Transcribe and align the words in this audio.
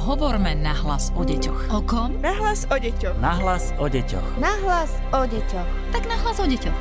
Hovorme 0.00 0.56
nahlas 0.56 1.12
o 1.12 1.20
deťoch. 1.20 1.76
O 1.76 1.84
kom? 1.84 2.16
Nahlas 2.24 2.64
o 2.72 2.76
deťoch. 2.80 3.20
Nahlas 3.20 3.76
o 3.76 3.84
deťoch. 3.84 4.40
Nahlas 4.40 4.96
o 5.12 5.28
deťoch. 5.28 5.68
Tak 5.92 6.08
nahlas 6.08 6.40
o 6.40 6.48
deťoch. 6.48 6.78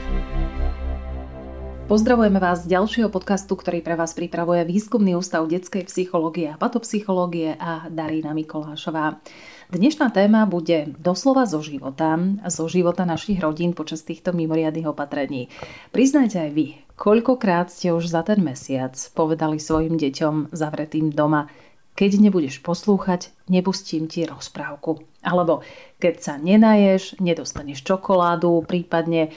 Pozdravujeme 1.92 2.40
vás 2.40 2.64
z 2.64 2.80
ďalšieho 2.80 3.12
podcastu, 3.12 3.60
ktorý 3.60 3.84
pre 3.84 4.00
vás 4.00 4.16
pripravuje 4.16 4.64
Výskumný 4.64 5.20
ústav 5.20 5.44
detskej 5.52 5.92
psychológie 5.92 6.48
a 6.48 6.56
patopsychológie 6.56 7.60
a 7.60 7.92
Darína 7.92 8.32
Mikolášová. 8.32 9.20
Dnešná 9.68 10.16
téma 10.16 10.48
bude 10.48 10.96
doslova 10.96 11.44
zo 11.44 11.60
života, 11.60 12.16
zo 12.48 12.72
života 12.72 13.04
našich 13.04 13.44
rodín 13.44 13.76
počas 13.76 14.00
týchto 14.08 14.32
mimoriadných 14.32 14.88
opatrení. 14.88 15.52
Priznajte 15.92 16.40
aj 16.40 16.52
vy, 16.56 16.68
koľkokrát 16.96 17.68
ste 17.68 17.92
už 17.92 18.08
za 18.08 18.24
ten 18.24 18.40
mesiac 18.40 18.96
povedali 19.12 19.60
svojim 19.60 20.00
deťom 20.00 20.56
zavretým 20.56 21.12
doma, 21.12 21.52
keď 21.96 22.20
nebudeš 22.22 22.62
poslúchať, 22.64 23.34
nepustím 23.52 24.08
ti 24.08 24.24
rozprávku. 24.24 25.04
Alebo 25.20 25.66
keď 26.00 26.16
sa 26.22 26.34
nenaješ, 26.40 27.20
nedostaneš 27.20 27.84
čokoládu, 27.84 28.64
prípadne 28.64 29.34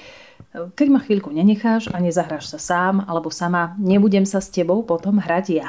keď 0.53 0.89
ma 0.93 1.01
chvíľku 1.01 1.33
nenecháš 1.33 1.89
a 1.89 1.97
nezahráš 1.97 2.53
sa 2.53 2.59
sám 2.61 3.09
alebo 3.09 3.33
sama, 3.33 3.73
nebudem 3.81 4.29
sa 4.29 4.45
s 4.45 4.53
tebou 4.53 4.85
potom 4.85 5.17
hrať 5.17 5.47
ja. 5.49 5.69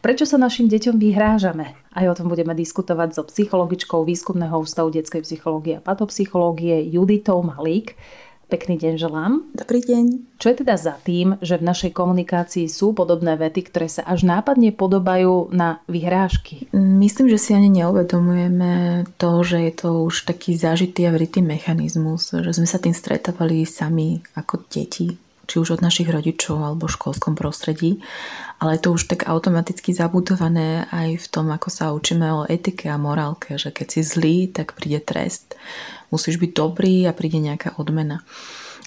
Prečo 0.00 0.24
sa 0.24 0.40
našim 0.40 0.66
deťom 0.66 0.96
vyhrážame? 0.96 1.76
Aj 1.92 2.06
o 2.08 2.16
tom 2.16 2.32
budeme 2.32 2.56
diskutovať 2.56 3.14
so 3.14 3.22
psychologičkou 3.28 4.02
Výskumného 4.02 4.56
ústavu 4.56 4.88
detskej 4.88 5.22
psychológie 5.22 5.78
a 5.78 5.84
patopsychológie 5.84 6.88
Juditou 6.88 7.44
Malík. 7.44 7.94
Pekný 8.50 8.82
deň 8.82 8.94
želám. 8.98 9.46
Dobrý 9.54 9.78
deň. 9.78 10.34
Čo 10.42 10.50
je 10.50 10.66
teda 10.66 10.74
za 10.74 10.98
tým, 10.98 11.38
že 11.38 11.54
v 11.54 11.70
našej 11.70 11.94
komunikácii 11.94 12.66
sú 12.66 12.90
podobné 12.90 13.38
vety, 13.38 13.70
ktoré 13.70 13.86
sa 13.86 14.02
až 14.02 14.26
nápadne 14.26 14.74
podobajú 14.74 15.54
na 15.54 15.78
vyhrážky? 15.86 16.66
Myslím, 16.74 17.30
že 17.30 17.38
si 17.38 17.54
ani 17.54 17.70
neuvedomujeme 17.70 19.06
to, 19.22 19.46
že 19.46 19.70
je 19.70 19.72
to 19.78 20.02
už 20.02 20.26
taký 20.26 20.58
zažitý 20.58 21.06
a 21.06 21.14
vrytý 21.14 21.46
mechanizmus, 21.46 22.34
že 22.34 22.50
sme 22.50 22.66
sa 22.66 22.82
tým 22.82 22.90
stretávali 22.90 23.62
sami 23.62 24.18
ako 24.34 24.66
deti, 24.66 25.14
či 25.50 25.58
už 25.58 25.74
od 25.74 25.82
našich 25.82 26.06
rodičov 26.06 26.62
alebo 26.62 26.86
v 26.86 26.94
školskom 26.94 27.34
prostredí, 27.34 27.98
ale 28.62 28.78
je 28.78 28.86
to 28.86 28.94
už 28.94 29.10
tak 29.10 29.26
automaticky 29.26 29.90
zabudované 29.90 30.86
aj 30.94 31.18
v 31.18 31.26
tom, 31.26 31.50
ako 31.50 31.68
sa 31.74 31.90
učíme 31.90 32.22
o 32.30 32.46
etike 32.46 32.86
a 32.86 33.02
morálke, 33.02 33.58
že 33.58 33.74
keď 33.74 33.86
si 33.90 34.00
zlý, 34.06 34.36
tak 34.46 34.78
príde 34.78 35.02
trest 35.02 35.58
musíš 36.14 36.38
byť 36.38 36.50
dobrý 36.54 37.10
a 37.10 37.16
príde 37.16 37.42
nejaká 37.42 37.74
odmena. 37.82 38.22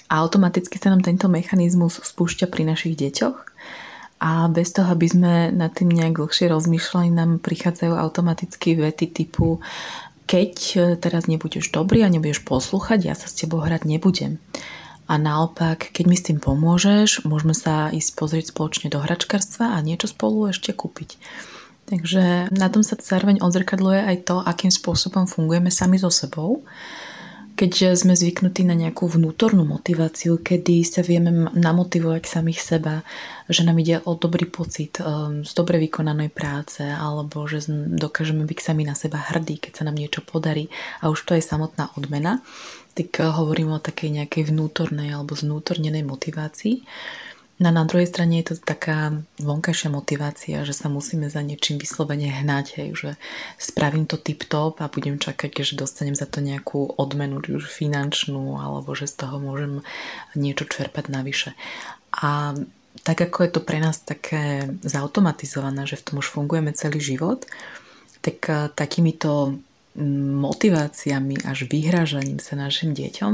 A 0.08 0.24
automaticky 0.24 0.80
sa 0.80 0.96
nám 0.96 1.04
tento 1.04 1.28
mechanizmus 1.28 2.00
spúšťa 2.00 2.48
pri 2.48 2.64
našich 2.64 2.96
deťoch 2.96 3.38
a 4.24 4.48
bez 4.48 4.72
toho, 4.72 4.88
aby 4.88 5.08
sme 5.12 5.52
nad 5.52 5.76
tým 5.76 5.92
nejak 5.92 6.16
dlhšie 6.16 6.48
rozmýšľali, 6.48 7.12
nám 7.12 7.44
prichádzajú 7.44 7.92
automaticky 7.92 8.80
vety 8.80 9.12
typu 9.12 9.60
keď 10.24 10.56
teraz 11.04 11.28
nebudeš 11.28 11.70
dobrý 11.70 12.08
a 12.08 12.10
nebudeš 12.10 12.48
poslúchať, 12.48 13.12
ja 13.12 13.14
sa 13.16 13.28
s 13.28 13.36
tebou 13.36 13.60
hrať 13.60 13.84
nebudem. 13.84 14.40
A 15.14 15.22
naopak, 15.22 15.94
keď 15.94 16.06
mi 16.10 16.18
s 16.18 16.26
tým 16.26 16.42
pomôžeš, 16.42 17.30
môžeme 17.30 17.54
sa 17.54 17.94
ísť 17.94 18.18
pozrieť 18.18 18.46
spoločne 18.50 18.90
do 18.90 18.98
hračkarstva 18.98 19.78
a 19.78 19.86
niečo 19.86 20.10
spolu 20.10 20.50
ešte 20.50 20.74
kúpiť. 20.74 21.22
Takže 21.86 22.50
na 22.50 22.68
tom 22.74 22.82
sa 22.82 22.98
zároveň 22.98 23.38
odzrkadluje 23.38 24.10
aj 24.10 24.18
to, 24.26 24.42
akým 24.42 24.74
spôsobom 24.74 25.30
fungujeme 25.30 25.70
sami 25.70 26.02
so 26.02 26.10
sebou 26.10 26.66
keď 27.54 27.94
sme 27.94 28.18
zvyknutí 28.18 28.66
na 28.66 28.74
nejakú 28.74 29.06
vnútornú 29.06 29.62
motiváciu, 29.62 30.42
kedy 30.42 30.82
sa 30.82 31.06
vieme 31.06 31.54
namotivovať 31.54 32.26
samých 32.26 32.60
seba, 32.60 33.06
že 33.46 33.62
nám 33.62 33.78
ide 33.78 34.02
o 34.02 34.18
dobrý 34.18 34.50
pocit 34.50 34.98
um, 34.98 35.46
z 35.46 35.52
dobre 35.54 35.78
vykonanej 35.78 36.34
práce 36.34 36.82
alebo 36.82 37.46
že 37.46 37.70
dokážeme 37.70 38.50
byť 38.50 38.60
sami 38.60 38.84
na 38.90 38.98
seba 38.98 39.22
hrdí, 39.22 39.62
keď 39.62 39.72
sa 39.80 39.86
nám 39.86 40.02
niečo 40.02 40.26
podarí 40.26 40.74
a 41.06 41.14
už 41.14 41.22
to 41.30 41.38
je 41.38 41.46
samotná 41.46 41.94
odmena, 41.94 42.42
tak 42.98 43.22
uh, 43.22 43.30
hovorím 43.30 43.78
o 43.78 43.84
takej 43.84 44.24
nejakej 44.24 44.50
vnútornej 44.50 45.14
alebo 45.14 45.38
znútornenej 45.38 46.02
motivácii. 46.02 46.82
No 47.62 47.70
na 47.70 47.86
druhej 47.86 48.10
strane 48.10 48.42
je 48.42 48.54
to 48.54 48.56
taká 48.66 49.14
vonkajšia 49.38 49.94
motivácia, 49.94 50.66
že 50.66 50.74
sa 50.74 50.90
musíme 50.90 51.30
za 51.30 51.46
niečím 51.46 51.78
vyslovene 51.78 52.26
hnať, 52.26 52.66
hej, 52.82 52.90
že 52.98 53.10
spravím 53.62 54.10
to 54.10 54.18
tip-top 54.18 54.82
a 54.82 54.90
budem 54.90 55.22
čakať, 55.22 55.62
že 55.62 55.78
dostanem 55.78 56.18
za 56.18 56.26
to 56.26 56.42
nejakú 56.42 56.98
odmenu, 56.98 57.38
už 57.46 57.70
finančnú, 57.70 58.58
alebo 58.58 58.98
že 58.98 59.06
z 59.06 59.26
toho 59.26 59.38
môžem 59.38 59.86
niečo 60.34 60.66
čerpať 60.66 61.14
navyše. 61.14 61.54
A 62.10 62.58
tak 63.06 63.22
ako 63.22 63.46
je 63.46 63.52
to 63.54 63.62
pre 63.62 63.78
nás 63.78 64.02
také 64.02 64.70
zautomatizované, 64.82 65.86
že 65.86 65.98
v 65.98 66.06
tom 66.10 66.16
už 66.26 66.34
fungujeme 66.34 66.74
celý 66.74 67.02
život, 67.02 67.46
tak 68.26 68.38
eh, 68.50 68.70
takýmito 68.74 69.62
motiváciami 69.94 71.46
až 71.46 71.70
vyhrážaním 71.70 72.42
sa 72.42 72.58
našim 72.58 72.98
deťom, 72.98 73.34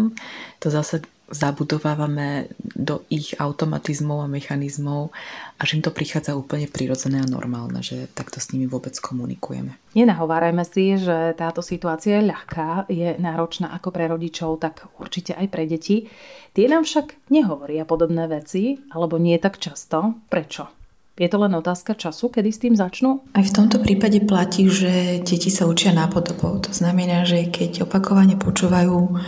to 0.59 0.68
zase 0.68 1.08
zabudovávame 1.31 2.50
do 2.59 3.06
ich 3.09 3.38
automatizmov 3.38 4.25
a 4.25 4.31
mechanizmov 4.31 5.13
a 5.57 5.62
že 5.63 5.79
im 5.79 5.84
to 5.85 5.94
prichádza 5.94 6.35
úplne 6.35 6.66
prirodzené 6.69 7.22
a 7.22 7.29
normálne, 7.29 7.81
že 7.85 8.09
takto 8.12 8.41
s 8.41 8.50
nimi 8.51 8.66
vôbec 8.66 8.95
komunikujeme. 8.97 9.75
Nenahovárajme 9.94 10.63
si, 10.66 10.97
že 10.97 11.34
táto 11.38 11.66
situácia 11.66 12.22
je 12.22 12.29
ľahká, 12.29 12.90
je 12.90 13.17
náročná 13.17 13.73
ako 13.73 13.90
pre 13.90 14.06
rodičov, 14.09 14.62
tak 14.62 14.90
určite 15.01 15.34
aj 15.34 15.47
pre 15.50 15.66
deti. 15.66 16.09
Tie 16.53 16.66
nám 16.66 16.85
však 16.85 17.31
nehovoria 17.34 17.85
podobné 17.85 18.25
veci, 18.29 18.81
alebo 18.94 19.22
nie 19.22 19.38
tak 19.38 19.57
často. 19.61 20.17
Prečo? 20.29 20.79
Je 21.19 21.28
to 21.28 21.35
len 21.35 21.51
otázka 21.51 22.00
času, 22.00 22.31
kedy 22.31 22.47
s 22.47 22.63
tým 22.63 22.75
začnú? 22.79 23.19
Aj 23.35 23.44
v 23.44 23.51
tomto 23.51 23.84
prípade 23.84 24.23
platí, 24.23 24.72
že 24.72 25.19
deti 25.19 25.51
sa 25.51 25.67
učia 25.67 25.91
nápodobou. 25.91 26.63
To 26.63 26.72
znamená, 26.72 27.28
že 27.28 27.44
keď 27.51 27.84
opakovane 27.84 28.40
počúvajú 28.40 29.19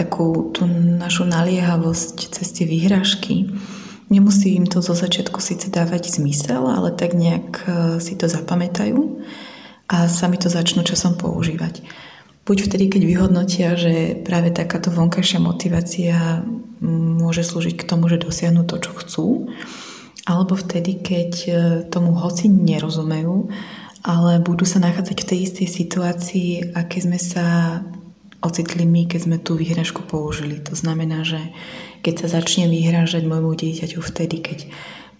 takú 0.00 0.48
tú 0.56 0.64
našu 0.96 1.28
naliehavosť 1.28 2.32
cez 2.32 2.48
tie 2.56 2.64
výhražky. 2.64 3.52
Nemusí 4.08 4.56
im 4.56 4.64
to 4.64 4.80
zo 4.80 4.96
začiatku 4.96 5.38
síce 5.44 5.68
dávať 5.68 6.16
zmysel, 6.16 6.64
ale 6.66 6.90
tak 6.96 7.12
nejak 7.12 7.48
e, 7.62 7.68
si 8.00 8.16
to 8.16 8.26
zapamätajú 8.26 8.96
a 9.92 10.08
sami 10.08 10.40
to 10.40 10.48
začnú 10.48 10.82
časom 10.82 11.20
používať. 11.20 11.84
Buď 12.48 12.66
vtedy, 12.66 12.90
keď 12.90 13.02
vyhodnotia, 13.06 13.68
že 13.78 14.18
práve 14.26 14.50
takáto 14.50 14.90
vonkajšia 14.90 15.38
motivácia 15.38 16.42
môže 16.82 17.46
slúžiť 17.46 17.76
k 17.78 17.86
tomu, 17.86 18.08
že 18.08 18.24
dosiahnu 18.24 18.66
to, 18.66 18.80
čo 18.80 18.92
chcú, 18.96 19.26
alebo 20.24 20.56
vtedy, 20.56 20.98
keď 21.04 21.32
e, 21.46 21.52
tomu 21.92 22.16
hoci 22.16 22.48
nerozumejú, 22.48 23.52
ale 24.00 24.40
budú 24.40 24.64
sa 24.64 24.80
nachádzať 24.80 25.16
v 25.22 25.28
tej 25.28 25.38
istej 25.44 25.68
situácii, 25.68 26.50
aké 26.72 27.04
sme 27.04 27.20
sa 27.20 27.78
ocitli 28.40 28.88
my, 28.88 29.04
keď 29.04 29.20
sme 29.28 29.36
tú 29.36 29.56
výhražku 29.56 30.04
použili. 30.08 30.60
To 30.64 30.72
znamená, 30.72 31.24
že 31.24 31.40
keď 32.00 32.24
sa 32.24 32.40
začne 32.40 32.72
vyhrážať 32.72 33.28
môjmu 33.28 33.52
dieťaťu 33.52 34.00
vtedy, 34.00 34.40
keď 34.40 34.58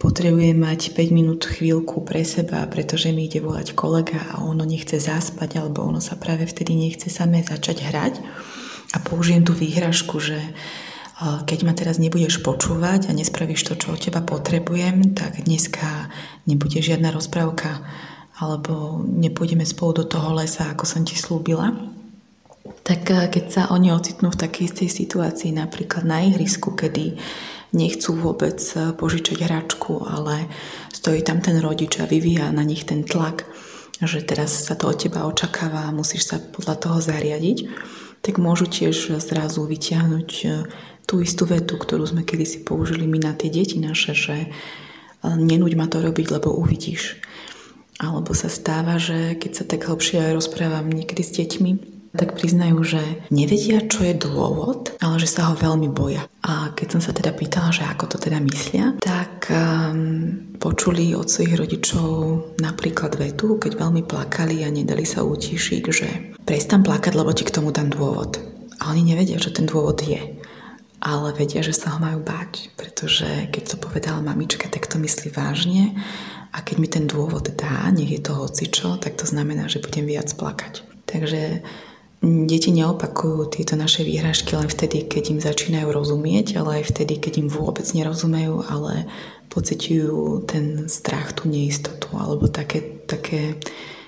potrebuje 0.01 0.57
mať 0.57 0.97
5 0.97 1.13
minút 1.13 1.45
chvíľku 1.45 2.01
pre 2.01 2.25
seba, 2.25 2.65
pretože 2.65 3.13
mi 3.13 3.29
ide 3.29 3.37
volať 3.37 3.77
kolega 3.77 4.17
a 4.33 4.41
ono 4.41 4.65
nechce 4.65 4.97
zaspať, 4.97 5.61
alebo 5.61 5.85
ono 5.85 6.01
sa 6.01 6.17
práve 6.17 6.49
vtedy 6.49 6.73
nechce 6.73 7.13
samé 7.13 7.45
začať 7.45 7.85
hrať 7.85 8.13
a 8.91 8.97
použijem 8.97 9.45
tú 9.45 9.53
výhražku, 9.53 10.17
že 10.17 10.41
keď 11.21 11.59
ma 11.69 11.77
teraz 11.77 12.01
nebudeš 12.01 12.41
počúvať 12.41 13.05
a 13.05 13.13
nespravíš 13.13 13.61
to, 13.61 13.77
čo 13.77 13.93
od 13.93 14.01
teba 14.01 14.25
potrebujem, 14.25 15.13
tak 15.13 15.45
dneska 15.45 16.09
nebude 16.49 16.81
žiadna 16.81 17.13
rozprávka 17.13 17.85
alebo 18.41 19.05
nepôjdeme 19.05 19.61
spolu 19.61 20.01
do 20.01 20.09
toho 20.09 20.33
lesa, 20.33 20.73
ako 20.73 20.89
som 20.89 21.05
ti 21.05 21.13
slúbila 21.13 21.69
tak 22.61 23.09
eh, 23.09 23.27
keď 23.29 23.45
sa 23.49 23.61
oni 23.73 23.93
ocitnú 23.93 24.29
v 24.29 24.41
takej 24.41 24.63
istej 24.69 24.89
situácii, 24.89 25.51
napríklad 25.53 26.05
na 26.05 26.21
ihrisku, 26.25 26.73
kedy 26.77 27.17
nechcú 27.73 28.11
vôbec 28.13 28.61
eh, 28.77 28.93
požičať 28.93 29.37
hračku, 29.41 30.05
ale 30.05 30.49
stojí 30.93 31.25
tam 31.25 31.41
ten 31.41 31.57
rodič 31.57 31.97
a 31.97 32.05
vyvíja 32.05 32.53
na 32.53 32.61
nich 32.61 32.85
ten 32.85 33.01
tlak, 33.05 33.45
že 34.01 34.25
teraz 34.25 34.65
sa 34.65 34.73
to 34.73 34.89
od 34.89 34.97
teba 34.97 35.29
očakáva 35.29 35.89
a 35.89 35.95
musíš 35.95 36.33
sa 36.33 36.37
podľa 36.41 36.75
toho 36.77 36.97
zariadiť, 37.01 37.69
tak 38.21 38.37
môžu 38.37 38.69
tiež 38.69 39.17
zrazu 39.17 39.65
vytiahnuť 39.65 40.29
eh, 40.45 40.65
tú 41.09 41.19
istú 41.19 41.49
vetu, 41.49 41.75
ktorú 41.75 42.05
sme 42.05 42.21
kedysi 42.21 42.61
použili 42.61 43.09
my 43.09 43.19
na 43.19 43.33
tie 43.33 43.51
deti 43.51 43.81
naše, 43.81 44.15
že 44.15 44.47
nenúď 45.21 45.75
ma 45.75 45.85
to 45.85 45.99
robiť, 45.99 46.39
lebo 46.39 46.55
uvidíš. 46.55 47.19
Alebo 47.99 48.31
sa 48.31 48.47
stáva, 48.47 48.95
že 48.95 49.35
keď 49.35 49.51
sa 49.51 49.63
tak 49.67 49.85
hlbšie 49.85 50.31
rozprávam 50.31 50.87
niekedy 50.87 51.21
s 51.21 51.35
deťmi, 51.35 52.00
tak 52.11 52.35
priznajú, 52.35 52.83
že 52.83 53.01
nevedia, 53.31 53.83
čo 53.87 54.03
je 54.03 54.15
dôvod, 54.15 54.95
ale 54.99 55.15
že 55.17 55.31
sa 55.31 55.51
ho 55.51 55.55
veľmi 55.55 55.87
boja. 55.91 56.27
A 56.43 56.75
keď 56.75 56.97
som 56.97 57.01
sa 57.01 57.15
teda 57.15 57.31
pýtala, 57.31 57.71
že 57.71 57.87
ako 57.87 58.15
to 58.15 58.17
teda 58.19 58.43
myslia, 58.43 58.99
tak 58.99 59.47
um, 59.47 60.51
počuli 60.59 61.15
od 61.15 61.31
svojich 61.31 61.55
rodičov 61.55 62.07
napríklad 62.59 63.15
vetu, 63.15 63.55
keď 63.55 63.79
veľmi 63.79 64.03
plakali 64.03 64.67
a 64.67 64.69
nedali 64.69 65.07
sa 65.07 65.23
utíšiť, 65.23 65.83
že 65.87 66.07
prestan 66.43 66.83
plakať, 66.83 67.15
lebo 67.15 67.31
ti 67.31 67.47
k 67.47 67.55
tomu 67.55 67.71
dám 67.71 67.93
dôvod. 67.95 68.43
A 68.83 68.91
oni 68.91 69.07
nevedia, 69.07 69.39
čo 69.39 69.53
ten 69.53 69.69
dôvod 69.69 70.03
je 70.03 70.41
ale 71.01 71.33
vedia, 71.33 71.65
že 71.65 71.73
sa 71.73 71.97
ho 71.97 71.99
majú 71.99 72.21
báť, 72.21 72.77
pretože 72.77 73.25
keď 73.49 73.73
to 73.73 73.75
povedala 73.81 74.21
mamička, 74.21 74.69
tak 74.69 74.85
to 74.85 75.01
myslí 75.01 75.33
vážne 75.33 75.97
A 76.53 76.61
keď 76.61 76.75
mi 76.77 76.87
ten 76.91 77.09
dôvod 77.09 77.49
dá, 77.57 77.89
nech 77.89 78.11
je 78.11 78.21
to 78.21 78.37
hocičo, 78.37 79.01
tak 79.01 79.17
to 79.17 79.25
znamená, 79.25 79.65
že 79.65 79.81
budem 79.81 80.05
viac 80.05 80.29
plakať. 80.35 80.85
Takže 81.09 81.65
deti 82.21 82.69
neopakujú 82.69 83.49
tieto 83.49 83.73
naše 83.73 84.05
výhražky 84.05 84.53
len 84.53 84.69
vtedy, 84.69 85.09
keď 85.09 85.23
im 85.33 85.39
začínajú 85.41 85.89
rozumieť, 85.89 86.61
ale 86.61 86.81
aj 86.81 86.93
vtedy, 86.93 87.17
keď 87.17 87.33
im 87.41 87.49
vôbec 87.49 87.85
nerozumejú, 87.89 88.61
ale 88.69 89.09
pociťujú 89.49 90.45
ten 90.45 90.85
strach, 90.87 91.33
tú 91.33 91.49
neistotu 91.49 92.07
alebo 92.15 92.47
také, 92.47 93.03
také 93.09 93.57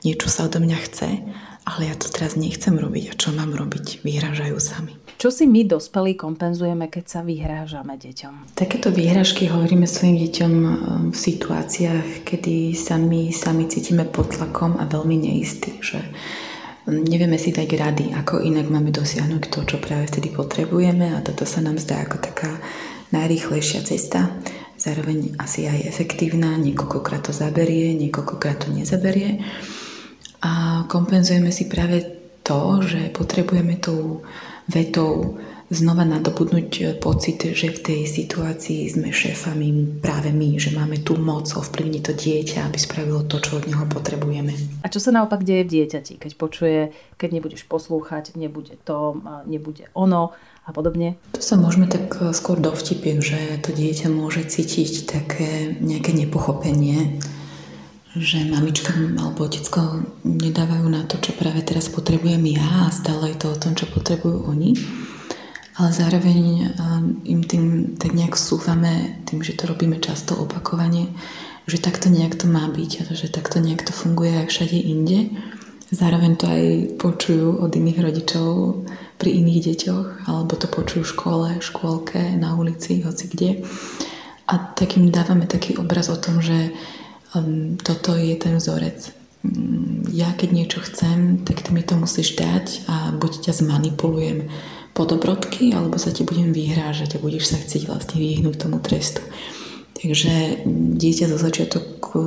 niečo 0.06 0.30
sa 0.30 0.46
odo 0.48 0.62
mňa 0.62 0.78
chce, 0.88 1.10
ale 1.64 1.82
ja 1.90 1.96
to 1.96 2.12
teraz 2.12 2.36
nechcem 2.36 2.76
robiť 2.76 3.04
a 3.12 3.18
čo 3.18 3.32
mám 3.32 3.56
robiť? 3.56 4.04
Vyhrážajú 4.04 4.56
sami. 4.60 4.94
Čo 5.16 5.32
si 5.32 5.48
my 5.48 5.64
dospelí 5.64 6.20
kompenzujeme, 6.20 6.92
keď 6.92 7.06
sa 7.08 7.20
vyhrážame 7.24 7.96
deťom? 7.96 8.60
Takéto 8.60 8.92
výhražky 8.92 9.48
hovoríme 9.48 9.88
svojim 9.88 10.20
deťom 10.28 10.54
um, 10.54 10.68
v 11.10 11.18
situáciách, 11.18 12.28
kedy 12.28 12.76
sa 12.76 13.00
my 13.00 13.32
sami 13.32 13.72
cítime 13.72 14.04
pod 14.04 14.36
tlakom 14.36 14.76
a 14.76 14.84
veľmi 14.84 15.16
neistí, 15.16 15.80
že 15.80 16.04
nevieme 16.90 17.40
si 17.40 17.56
dať 17.56 17.70
rady, 17.80 18.06
ako 18.18 18.44
inak 18.44 18.68
máme 18.68 18.92
dosiahnuť 18.92 19.44
to, 19.52 19.60
čo 19.64 19.78
práve 19.80 20.10
vtedy 20.10 20.34
potrebujeme 20.34 21.16
a 21.16 21.24
toto 21.24 21.48
sa 21.48 21.64
nám 21.64 21.80
zdá 21.80 22.04
ako 22.04 22.20
taká 22.20 22.52
najrýchlejšia 23.14 23.82
cesta 23.86 24.34
zároveň 24.84 25.40
asi 25.40 25.64
aj 25.64 25.88
efektívna, 25.88 26.60
niekoľkokrát 26.60 27.24
to 27.24 27.32
zaberie, 27.32 27.96
niekoľkokrát 27.96 28.68
to 28.68 28.70
nezaberie. 28.76 29.40
A 30.44 30.84
kompenzujeme 30.92 31.56
si 31.56 31.72
práve 31.72 32.04
to, 32.44 32.84
že 32.84 33.08
potrebujeme 33.16 33.80
tou 33.80 34.28
vetou 34.68 35.40
znova 35.72 36.04
nadobudnúť 36.04 37.00
pocit, 37.00 37.44
že 37.56 37.72
v 37.72 37.80
tej 37.80 38.02
situácii 38.10 38.90
sme 38.90 39.16
šéfami 39.16 40.00
práve 40.04 40.34
my, 40.36 40.60
že 40.60 40.76
máme 40.76 41.00
tú 41.02 41.16
moc 41.16 41.48
ovplyvniť 41.48 42.02
to 42.04 42.14
dieťa, 42.14 42.68
aby 42.68 42.78
spravilo 42.80 43.24
to, 43.24 43.40
čo 43.40 43.64
od 43.64 43.70
neho 43.70 43.86
potrebujeme. 43.88 44.52
A 44.84 44.92
čo 44.92 45.00
sa 45.00 45.16
naopak 45.16 45.48
deje 45.48 45.64
v 45.64 45.72
dieťati, 45.80 46.20
keď 46.20 46.32
počuje, 46.36 46.80
keď 47.16 47.30
nebudeš 47.40 47.64
poslúchať, 47.70 48.36
nebude 48.36 48.76
to, 48.84 49.20
nebude 49.48 49.88
ono 49.96 50.36
a 50.64 50.70
podobne? 50.72 51.20
To 51.36 51.44
sa 51.44 51.60
môžeme 51.60 51.88
tak 51.92 52.16
eh, 52.20 52.32
skôr 52.32 52.60
dovtipiť, 52.60 53.16
že 53.20 53.40
to 53.64 53.76
dieťa 53.76 54.08
môže 54.12 54.48
cítiť 54.48 55.08
také 55.08 55.76
nejaké 55.80 56.16
nepochopenie, 56.16 57.20
že 58.14 58.46
mamička 58.46 58.94
alebo 58.94 59.50
otecko 59.50 60.06
nedávajú 60.22 60.86
na 60.86 61.02
to, 61.10 61.18
čo 61.18 61.34
práve 61.34 61.66
teraz 61.66 61.90
potrebujem 61.90 62.46
ja 62.54 62.88
a 62.88 62.94
stále 62.94 63.34
je 63.34 63.38
to 63.42 63.48
o 63.50 63.58
tom, 63.58 63.74
čo 63.74 63.90
potrebujú 63.90 64.46
oni. 64.46 64.78
Ale 65.74 65.90
zároveň 65.90 66.70
im 67.26 67.42
tým 67.42 67.98
tak 67.98 68.14
nejak 68.14 68.38
súvame, 68.38 69.26
tým, 69.26 69.42
že 69.42 69.58
to 69.58 69.66
robíme 69.66 69.98
často 69.98 70.38
opakovane, 70.38 71.10
že 71.66 71.82
takto 71.82 72.14
nejak 72.14 72.38
to 72.38 72.46
má 72.46 72.70
byť 72.70 72.92
a 73.02 73.04
že 73.18 73.34
takto 73.34 73.58
nejak 73.58 73.82
to 73.82 73.94
funguje 73.96 74.38
aj 74.38 74.54
všade 74.54 74.78
inde. 74.78 75.34
Zároveň 75.94 76.32
to 76.38 76.46
aj 76.50 76.64
počujú 76.98 77.62
od 77.62 77.74
iných 77.74 78.00
rodičov 78.02 78.82
pri 79.18 79.30
iných 79.30 79.60
deťoch, 79.72 80.08
alebo 80.26 80.54
to 80.58 80.66
počujú 80.66 81.02
v 81.06 81.14
škole, 81.14 81.48
škôlke, 81.62 82.22
na 82.38 82.58
ulici, 82.58 83.06
hoci 83.06 83.30
kde. 83.30 83.62
A 84.50 84.58
takým 84.74 85.10
dávame 85.14 85.46
taký 85.46 85.78
obraz 85.78 86.10
o 86.10 86.18
tom, 86.18 86.42
že 86.42 86.74
um, 87.38 87.78
toto 87.80 88.18
je 88.18 88.36
ten 88.36 88.58
vzorec. 88.58 89.14
Um, 89.46 90.02
ja 90.10 90.34
keď 90.34 90.50
niečo 90.52 90.80
chcem, 90.82 91.46
tak 91.46 91.62
ty 91.62 91.70
mi 91.72 91.86
to 91.86 91.96
musíš 91.96 92.36
dať 92.36 92.90
a 92.90 92.96
buď 93.14 93.50
ťa 93.50 93.54
zmanipulujem 93.64 94.50
po 94.94 95.10
dobrodky, 95.10 95.74
alebo 95.74 95.98
sa 95.98 96.14
ti 96.14 96.22
budem 96.22 96.54
vyhrážať 96.54 97.18
a 97.18 97.24
budeš 97.24 97.54
sa 97.54 97.58
chcieť 97.58 97.90
vlastne 97.90 98.22
vyhnúť 98.22 98.56
tomu 98.62 98.78
trestu. 98.78 99.26
Takže 99.98 100.66
dieťa 101.00 101.26
zo 101.32 101.38
začiatku 101.40 102.22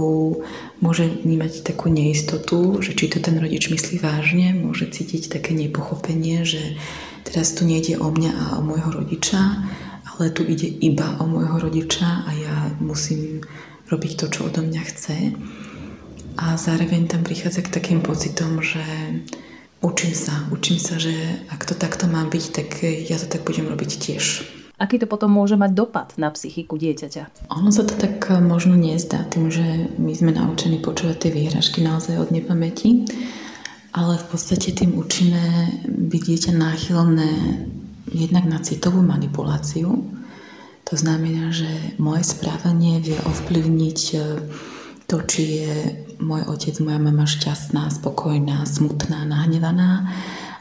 môže 0.80 1.04
vnímať 1.22 1.62
takú 1.62 1.92
neistotu, 1.92 2.80
že 2.82 2.96
či 2.96 3.06
to 3.12 3.22
ten 3.22 3.36
rodič 3.38 3.68
myslí 3.68 4.00
vážne, 4.00 4.56
môže 4.56 4.88
cítiť 4.88 5.28
také 5.28 5.52
nepochopenie, 5.52 6.42
že 6.48 6.74
teraz 7.22 7.52
tu 7.52 7.68
nejde 7.68 8.00
o 8.00 8.08
mňa 8.08 8.32
a 8.32 8.44
o 8.58 8.62
môjho 8.64 8.90
rodiča, 9.02 9.66
ale 10.16 10.32
tu 10.32 10.42
ide 10.42 10.66
iba 10.66 11.20
o 11.20 11.28
môjho 11.28 11.68
rodiča 11.68 12.24
a 12.24 12.30
ja 12.32 12.56
musím 12.80 13.44
robiť 13.92 14.12
to, 14.18 14.26
čo 14.32 14.48
odo 14.48 14.64
mňa 14.64 14.82
chce. 14.88 15.16
A 16.36 16.56
zároveň 16.56 17.12
tam 17.12 17.24
prichádza 17.28 17.60
k 17.60 17.76
takým 17.76 18.00
pocitom, 18.00 18.64
že 18.64 18.82
učím 19.86 20.14
sa, 20.18 20.34
učím 20.50 20.82
sa, 20.82 20.98
že 20.98 21.14
ak 21.46 21.62
to 21.62 21.78
takto 21.78 22.10
má 22.10 22.26
byť, 22.26 22.44
tak 22.50 22.68
ja 22.82 23.16
to 23.22 23.30
tak 23.30 23.46
budem 23.46 23.70
robiť 23.70 23.90
tiež. 24.02 24.24
Aký 24.76 25.00
to 25.00 25.08
potom 25.08 25.32
môže 25.32 25.56
mať 25.56 25.72
dopad 25.72 26.08
na 26.20 26.28
psychiku 26.28 26.76
dieťaťa? 26.76 27.48
Ono 27.48 27.72
sa 27.72 27.86
to 27.86 27.96
tak 27.96 28.28
možno 28.44 28.76
nezdá, 28.76 29.24
tým, 29.24 29.48
že 29.48 29.64
my 29.96 30.12
sme 30.12 30.36
naučení 30.36 30.84
počúvať 30.84 31.16
tie 31.16 31.30
výhražky 31.32 31.80
naozaj 31.80 32.20
od 32.20 32.28
nepamäti, 32.28 33.08
ale 33.96 34.20
v 34.20 34.26
podstate 34.28 34.76
tým 34.76 35.00
učíme 35.00 35.42
byť 35.88 36.22
dieťa 36.28 36.52
náchylné 36.52 37.30
jednak 38.12 38.44
na 38.44 38.60
citovú 38.60 39.00
manipuláciu, 39.00 40.04
to 40.86 40.94
znamená, 40.94 41.50
že 41.50 41.66
moje 41.98 42.22
správanie 42.22 43.02
vie 43.02 43.18
ovplyvniť 43.18 44.00
e, 44.14 44.18
to, 45.10 45.18
či 45.26 45.42
je 45.42 45.74
môj 46.20 46.48
otec, 46.48 46.76
moja 46.80 46.98
mama 46.98 47.28
šťastná, 47.28 47.90
spokojná, 47.90 48.64
smutná, 48.64 49.24
nahnevaná 49.24 50.08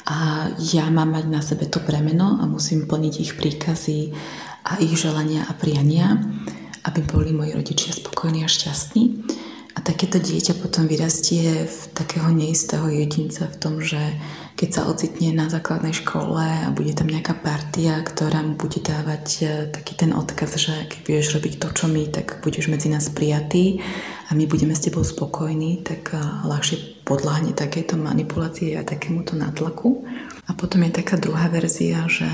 a 0.06 0.50
ja 0.60 0.86
mám 0.94 1.18
mať 1.18 1.26
na 1.26 1.42
sebe 1.42 1.66
to 1.66 1.82
bremeno 1.82 2.38
a 2.38 2.46
musím 2.46 2.86
plniť 2.86 3.14
ich 3.18 3.34
príkazy 3.34 4.14
a 4.66 4.78
ich 4.78 4.94
želania 4.94 5.46
a 5.50 5.54
priania, 5.58 6.22
aby 6.86 7.02
boli 7.02 7.34
moji 7.34 7.58
rodičia 7.58 7.94
spokojní 7.94 8.46
a 8.46 8.50
šťastní. 8.50 9.04
A 9.76 9.84
takéto 9.84 10.24
dieťa 10.24 10.56
potom 10.64 10.88
vyrastie 10.88 11.68
v 11.68 11.80
takého 11.92 12.32
neistého 12.32 12.88
jedinca 12.88 13.44
v 13.44 13.60
tom, 13.60 13.84
že 13.84 14.00
keď 14.56 14.70
sa 14.72 14.82
ocitne 14.88 15.36
na 15.36 15.52
základnej 15.52 15.92
škole 15.92 16.40
a 16.40 16.72
bude 16.72 16.96
tam 16.96 17.12
nejaká 17.12 17.36
partia, 17.36 18.00
ktorá 18.00 18.40
mu 18.40 18.56
bude 18.56 18.80
dávať 18.80 19.26
e, 19.44 19.46
taký 19.68 20.00
ten 20.00 20.16
odkaz, 20.16 20.56
že 20.56 20.88
keď 20.88 21.00
budeš 21.04 21.28
robiť 21.36 21.54
to, 21.60 21.68
čo 21.76 21.86
my, 21.92 22.08
tak 22.08 22.40
budeš 22.40 22.72
medzi 22.72 22.88
nás 22.88 23.12
prijatý 23.12 23.84
a 24.28 24.32
my 24.32 24.48
budeme 24.48 24.72
s 24.72 24.88
tebou 24.88 25.04
spokojní, 25.04 25.84
tak 25.84 26.16
e, 26.16 26.24
ľahšie 26.24 27.04
podľahne 27.04 27.52
takéto 27.52 28.00
manipulácie 28.00 28.80
a 28.80 28.88
takémuto 28.88 29.36
natlaku. 29.36 30.08
A 30.48 30.56
potom 30.56 30.88
je 30.88 31.04
taká 31.04 31.20
druhá 31.20 31.52
verzia, 31.52 32.08
že 32.08 32.32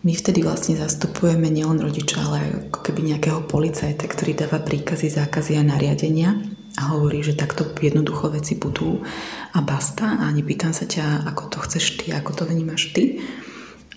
my 0.00 0.16
vtedy 0.16 0.40
vlastne 0.40 0.80
zastupujeme 0.80 1.52
nielen 1.52 1.76
rodiča, 1.76 2.24
ale 2.24 2.72
ako 2.72 2.80
keby 2.88 3.12
nejakého 3.12 3.44
policajta, 3.44 4.08
ktorý 4.08 4.32
dáva 4.32 4.64
príkazy, 4.64 5.12
zákazy 5.12 5.60
a 5.60 5.62
nariadenia 5.64 6.53
a 6.74 6.90
hovorí, 6.90 7.22
že 7.22 7.38
takto 7.38 7.70
jednoducho 7.78 8.34
veci 8.34 8.58
budú 8.58 9.02
a 9.54 9.58
basta 9.62 10.18
a 10.18 10.26
nepýtam 10.34 10.74
sa 10.74 10.90
ťa, 10.90 11.22
ako 11.30 11.42
to 11.54 11.58
chceš 11.62 12.02
ty, 12.02 12.10
ako 12.10 12.34
to 12.34 12.44
vnímaš 12.50 12.90
ty. 12.90 13.22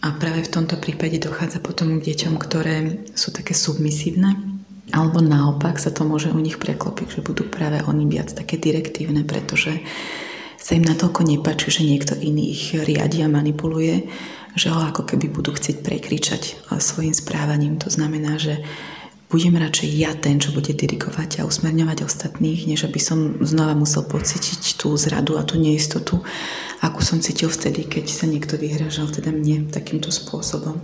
A 0.05 0.13
práve 0.13 0.45
v 0.45 0.53
tomto 0.53 0.77
prípade 0.77 1.17
dochádza 1.17 1.57
potom 1.57 1.97
k 1.97 2.13
deťom, 2.13 2.37
ktoré 2.37 3.09
sú 3.17 3.33
také 3.33 3.57
submisívne, 3.57 4.61
alebo 4.93 5.25
naopak 5.25 5.81
sa 5.81 5.89
to 5.89 6.05
môže 6.05 6.29
u 6.29 6.37
nich 6.37 6.61
preklopiť, 6.61 7.17
že 7.17 7.25
budú 7.25 7.49
práve 7.49 7.81
oni 7.81 8.05
viac 8.05 8.29
také 8.29 8.61
direktívne, 8.61 9.25
pretože 9.25 9.81
sa 10.61 10.77
im 10.77 10.85
natoľko 10.85 11.25
nepáči, 11.25 11.73
že 11.73 11.81
niekto 11.81 12.13
iný 12.13 12.53
ich 12.53 12.77
riadi 12.77 13.25
a 13.25 13.31
manipuluje, 13.31 14.05
že 14.53 14.69
ho 14.69 14.79
ako 14.85 15.05
keby 15.05 15.33
budú 15.33 15.53
chcieť 15.53 15.81
prekričať 15.81 16.69
svojim 16.77 17.13
správaním. 17.13 17.81
To 17.81 17.89
znamená, 17.89 18.37
že 18.37 18.61
budem 19.27 19.59
radšej 19.59 19.89
ja 19.91 20.15
ten, 20.15 20.39
čo 20.39 20.55
bude 20.55 20.71
dirigovať 20.71 21.43
a 21.43 21.47
usmerňovať 21.47 22.07
ostatných, 22.07 22.63
než 22.63 22.87
aby 22.87 22.99
som 22.99 23.35
znova 23.43 23.75
musel 23.75 24.07
pocítiť 24.07 24.79
tú 24.79 24.95
zradu 24.95 25.35
a 25.35 25.43
tú 25.43 25.59
neistotu, 25.59 26.23
akú 26.79 27.03
som 27.03 27.19
cítil 27.19 27.51
vtedy, 27.51 27.83
keď 27.83 28.07
sa 28.07 28.23
niekto 28.23 28.55
vyhražal 28.55 29.11
teda 29.11 29.35
mne 29.35 29.67
takýmto 29.67 30.15
spôsobom. 30.15 30.79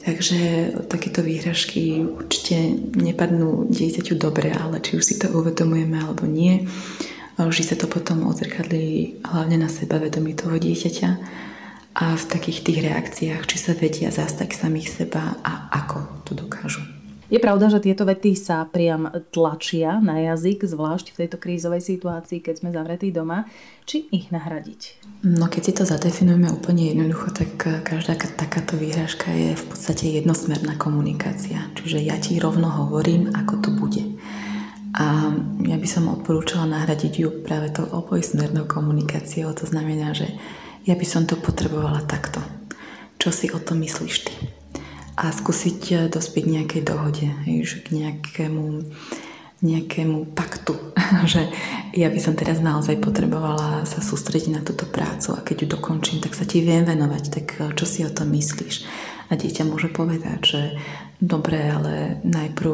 Takže 0.00 0.72
takéto 0.88 1.20
výhražky 1.20 2.00
určite 2.00 2.56
nepadnú 2.96 3.68
dieťaťu 3.68 4.16
dobre, 4.16 4.48
ale 4.48 4.80
či 4.80 4.96
už 4.96 5.04
si 5.04 5.14
to 5.20 5.28
uvedomujeme 5.28 6.00
alebo 6.00 6.24
nie, 6.24 6.64
že 7.36 7.62
sa 7.66 7.76
to 7.76 7.84
potom 7.90 8.24
odzrkadlí 8.30 9.20
hlavne 9.26 9.60
na 9.60 9.68
sebavedomí 9.68 10.38
toho 10.38 10.56
dieťaťa 10.56 11.10
a 11.98 12.16
v 12.16 12.24
takých 12.30 12.62
tých 12.64 12.78
reakciách, 12.86 13.42
či 13.44 13.56
sa 13.58 13.74
vedia 13.74 14.08
zastať 14.08 14.54
samých 14.54 14.88
seba 14.88 15.36
a 15.42 15.68
ako 15.74 16.24
to 16.24 16.32
dokážu. 16.32 16.99
Je 17.30 17.38
pravda, 17.38 17.70
že 17.70 17.78
tieto 17.78 18.02
vety 18.02 18.34
sa 18.34 18.66
priam 18.66 19.06
tlačia 19.30 20.02
na 20.02 20.18
jazyk, 20.18 20.66
zvlášť 20.66 21.14
v 21.14 21.18
tejto 21.24 21.38
krízovej 21.38 21.78
situácii, 21.78 22.42
keď 22.42 22.54
sme 22.58 22.74
zavretí 22.74 23.14
doma. 23.14 23.46
Či 23.86 24.10
ich 24.10 24.34
nahradiť? 24.34 24.98
No 25.22 25.46
keď 25.46 25.62
si 25.62 25.72
to 25.78 25.86
zadefinujeme 25.86 26.50
úplne 26.50 26.90
jednoducho, 26.90 27.30
tak 27.30 27.54
každá 27.86 28.18
takáto 28.18 28.74
výhražka 28.74 29.30
je 29.30 29.54
v 29.54 29.64
podstate 29.70 30.10
jednosmerná 30.10 30.74
komunikácia. 30.74 31.70
Čiže 31.78 32.02
ja 32.02 32.18
ti 32.18 32.42
rovno 32.42 32.66
hovorím, 32.66 33.30
ako 33.30 33.54
to 33.62 33.70
bude. 33.78 34.02
A 34.98 35.30
ja 35.70 35.78
by 35.78 35.86
som 35.86 36.10
odporúčala 36.10 36.66
nahradiť 36.66 37.12
ju 37.14 37.46
práve 37.46 37.70
tou 37.70 37.86
obojsmernou 37.86 38.66
komunikáciou. 38.66 39.54
To 39.54 39.70
znamená, 39.70 40.18
že 40.18 40.34
ja 40.82 40.98
by 40.98 41.06
som 41.06 41.30
to 41.30 41.38
potrebovala 41.38 42.02
takto. 42.10 42.42
Čo 43.22 43.30
si 43.30 43.46
o 43.54 43.62
tom 43.62 43.86
myslíš 43.86 44.16
ty? 44.26 44.59
A 45.20 45.28
skúsiť 45.28 45.80
eh, 45.92 45.98
dospieť 46.08 46.44
nejakej 46.48 46.82
dohode, 46.82 47.28
hej, 47.44 47.84
k 47.84 47.88
nejakému 47.92 48.88
nejakému 49.60 50.32
paktu, 50.32 50.72
že 51.32 51.52
ja 51.92 52.08
by 52.08 52.16
som 52.16 52.32
teraz 52.32 52.64
naozaj 52.64 52.96
potrebovala 52.96 53.84
sa 53.84 54.00
sústrediť 54.00 54.56
na 54.56 54.64
túto 54.64 54.88
prácu 54.88 55.36
a 55.36 55.44
keď 55.44 55.56
ju 55.64 55.66
dokončím, 55.76 56.24
tak 56.24 56.32
sa 56.32 56.48
ti 56.48 56.64
viem 56.64 56.88
venovať, 56.88 57.24
tak 57.28 57.46
eh, 57.60 57.68
čo 57.76 57.84
si 57.84 58.00
o 58.02 58.10
tom 58.10 58.32
myslíš? 58.32 58.88
A 59.30 59.38
dieťa 59.38 59.68
môže 59.68 59.92
povedať, 59.92 60.40
že 60.42 60.60
dobre, 61.22 61.60
ale 61.70 62.18
najprv 62.26 62.72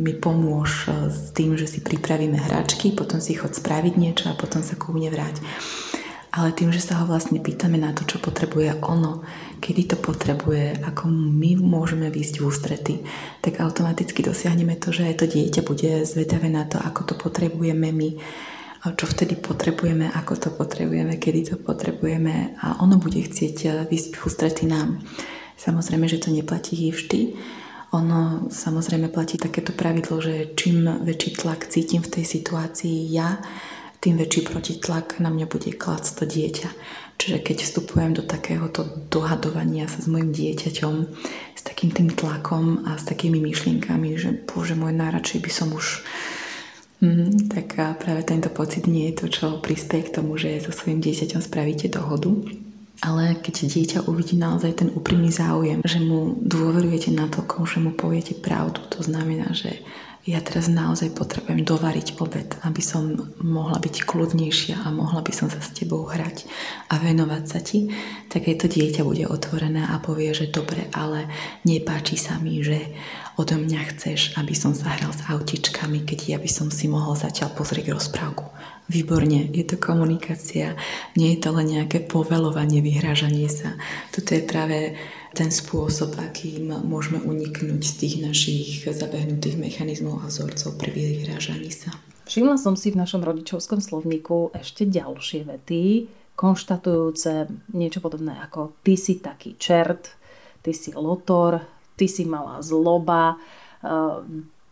mi 0.00 0.16
pomôž 0.16 0.88
eh, 0.88 1.12
s 1.12 1.36
tým, 1.36 1.60
že 1.60 1.68
si 1.68 1.84
pripravíme 1.84 2.40
hračky, 2.40 2.96
potom 2.96 3.20
si 3.20 3.36
chod 3.36 3.52
spraviť 3.52 3.94
niečo 4.00 4.32
a 4.32 4.38
potom 4.40 4.64
sa 4.64 4.80
ku 4.80 4.96
mne 4.96 5.12
vráť 5.12 5.44
ale 6.34 6.50
tým, 6.50 6.74
že 6.74 6.82
sa 6.82 6.98
ho 6.98 7.06
vlastne 7.06 7.38
pýtame 7.38 7.78
na 7.78 7.94
to, 7.94 8.02
čo 8.02 8.18
potrebuje 8.18 8.82
ono, 8.82 9.22
kedy 9.62 9.94
to 9.94 9.96
potrebuje, 10.02 10.82
ako 10.82 11.06
my 11.06 11.54
môžeme 11.62 12.10
výjsť 12.10 12.34
v 12.42 12.46
ústrety, 12.50 12.94
tak 13.38 13.62
automaticky 13.62 14.26
dosiahneme 14.26 14.74
to, 14.82 14.90
že 14.90 15.14
aj 15.14 15.22
to 15.22 15.26
dieťa 15.30 15.62
bude 15.62 16.02
zvedavé 16.02 16.50
na 16.50 16.66
to, 16.66 16.82
ako 16.82 17.06
to 17.06 17.14
potrebujeme 17.14 17.86
my, 17.94 18.18
čo 18.92 19.06
vtedy 19.06 19.38
potrebujeme, 19.38 20.10
ako 20.10 20.34
to 20.36 20.48
potrebujeme, 20.52 21.16
kedy 21.16 21.54
to 21.54 21.56
potrebujeme 21.56 22.58
a 22.60 22.82
ono 22.82 22.98
bude 22.98 23.22
chcieť 23.22 23.56
eh, 23.64 23.70
výjsť 23.88 24.12
v 24.18 24.24
ústrety 24.26 24.64
nám. 24.66 25.00
Samozrejme, 25.54 26.04
že 26.10 26.20
to 26.20 26.34
neplatí 26.34 26.90
vždy. 26.90 27.38
Ono 27.94 28.50
samozrejme 28.50 29.06
platí 29.06 29.38
takéto 29.38 29.70
pravidlo, 29.70 30.18
že 30.18 30.52
čím 30.58 30.82
väčší 31.06 31.38
tlak 31.38 31.70
cítim 31.70 32.02
v 32.02 32.10
tej 32.10 32.24
situácii 32.26 33.06
ja, 33.14 33.38
tým 34.04 34.20
väčší 34.20 34.44
protitlak 34.44 35.16
na 35.24 35.32
mňa 35.32 35.48
bude 35.48 35.72
klásť 35.72 36.20
to 36.20 36.24
dieťa. 36.28 36.68
Čiže 37.16 37.38
keď 37.40 37.56
vstupujem 37.64 38.12
do 38.12 38.22
takéhoto 38.26 38.84
dohadovania 39.08 39.88
sa 39.88 40.04
s 40.04 40.10
mojim 40.10 40.28
dieťaťom, 40.34 40.94
s 41.56 41.62
takým 41.64 41.88
tým 41.88 42.12
tlakom 42.12 42.84
a 42.84 43.00
s 43.00 43.08
takými 43.08 43.40
myšlienkami, 43.40 44.12
že 44.20 44.44
bože 44.44 44.76
môj, 44.76 44.92
najradšej 44.92 45.40
by 45.40 45.50
som 45.50 45.68
už 45.72 46.04
Mm, 47.04 47.52
tak 47.52 47.76
práve 48.00 48.24
tento 48.24 48.48
pocit 48.48 48.88
nie 48.88 49.12
je 49.12 49.18
to, 49.20 49.26
čo 49.28 49.46
prispieje 49.60 50.08
k 50.08 50.14
tomu, 50.20 50.40
že 50.40 50.56
so 50.64 50.72
svojím 50.72 51.04
dieťaťom 51.04 51.40
spravíte 51.44 51.92
dohodu. 51.92 52.32
Ale 53.04 53.36
keď 53.44 53.54
dieťa 53.68 53.98
uvidí 54.08 54.40
naozaj 54.40 54.80
ten 54.80 54.88
úprimný 54.88 55.28
záujem, 55.28 55.84
že 55.84 56.00
mu 56.00 56.38
dôverujete 56.40 57.12
na 57.12 57.28
to, 57.28 57.44
že 57.44 57.82
mu 57.82 57.92
poviete 57.92 58.32
pravdu, 58.38 58.80
to 58.88 59.04
znamená, 59.04 59.52
že 59.52 59.84
ja 60.24 60.40
teraz 60.40 60.72
naozaj 60.72 61.12
potrebujem 61.12 61.68
dovariť 61.68 62.16
obed, 62.16 62.48
aby 62.64 62.80
som 62.80 63.12
mohla 63.44 63.76
byť 63.76 64.08
kľudnejšia 64.08 64.80
a 64.80 64.88
mohla 64.88 65.20
by 65.20 65.32
som 65.36 65.52
sa 65.52 65.60
s 65.60 65.76
tebou 65.76 66.08
hrať 66.08 66.48
a 66.88 66.96
venovať 66.96 67.44
sa 67.44 67.60
ti, 67.60 67.92
tak 68.32 68.48
aj 68.48 68.64
to 68.64 68.66
dieťa 68.72 69.04
bude 69.04 69.28
otvorené 69.28 69.84
a 69.84 70.00
povie, 70.00 70.32
že 70.32 70.48
dobre, 70.48 70.88
ale 70.96 71.28
nepáči 71.68 72.16
sa 72.16 72.40
mi, 72.40 72.64
že 72.64 72.96
odo 73.36 73.60
mňa 73.60 73.80
chceš, 73.92 74.32
aby 74.40 74.56
som 74.56 74.72
sa 74.72 74.96
hral 74.96 75.12
s 75.12 75.28
autičkami, 75.28 76.08
keď 76.08 76.18
ja 76.32 76.38
by 76.40 76.48
som 76.48 76.72
si 76.72 76.88
mohol 76.88 77.12
zatiaľ 77.20 77.52
pozrieť 77.52 77.92
rozprávku. 77.92 78.48
Výborne, 78.88 79.48
je 79.52 79.64
to 79.64 79.80
komunikácia, 79.80 80.76
nie 81.16 81.36
je 81.36 81.40
to 81.40 81.56
len 81.56 81.68
nejaké 81.68 82.04
povelovanie, 82.04 82.84
vyhrážanie 82.84 83.48
sa. 83.48 83.76
Toto 84.12 84.36
je 84.36 84.44
práve 84.44 84.96
ten 85.34 85.50
spôsob, 85.50 86.14
akým 86.16 86.70
môžeme 86.86 87.18
uniknúť 87.18 87.82
z 87.82 87.94
tých 87.98 88.14
našich 88.22 88.68
zabehnutých 88.86 89.58
mechanizmov 89.58 90.22
a 90.22 90.30
vzorcov 90.30 90.78
pri 90.78 90.94
vyhrážaní 90.94 91.74
sa. 91.74 91.90
Všimla 92.24 92.56
som 92.56 92.78
si 92.78 92.94
v 92.94 93.02
našom 93.02 93.20
rodičovskom 93.20 93.82
slovníku 93.82 94.54
ešte 94.56 94.88
ďalšie 94.88 95.44
vety, 95.44 96.08
konštatujúce 96.38 97.50
niečo 97.74 98.00
podobné 98.00 98.38
ako 98.40 98.78
ty 98.80 98.96
si 98.96 99.20
taký 99.20 99.58
čert, 99.60 100.14
ty 100.62 100.72
si 100.72 100.94
lotor, 100.94 101.60
ty 101.98 102.08
si 102.08 102.24
malá 102.24 102.62
zloba, 102.62 103.36
eh, 103.36 104.18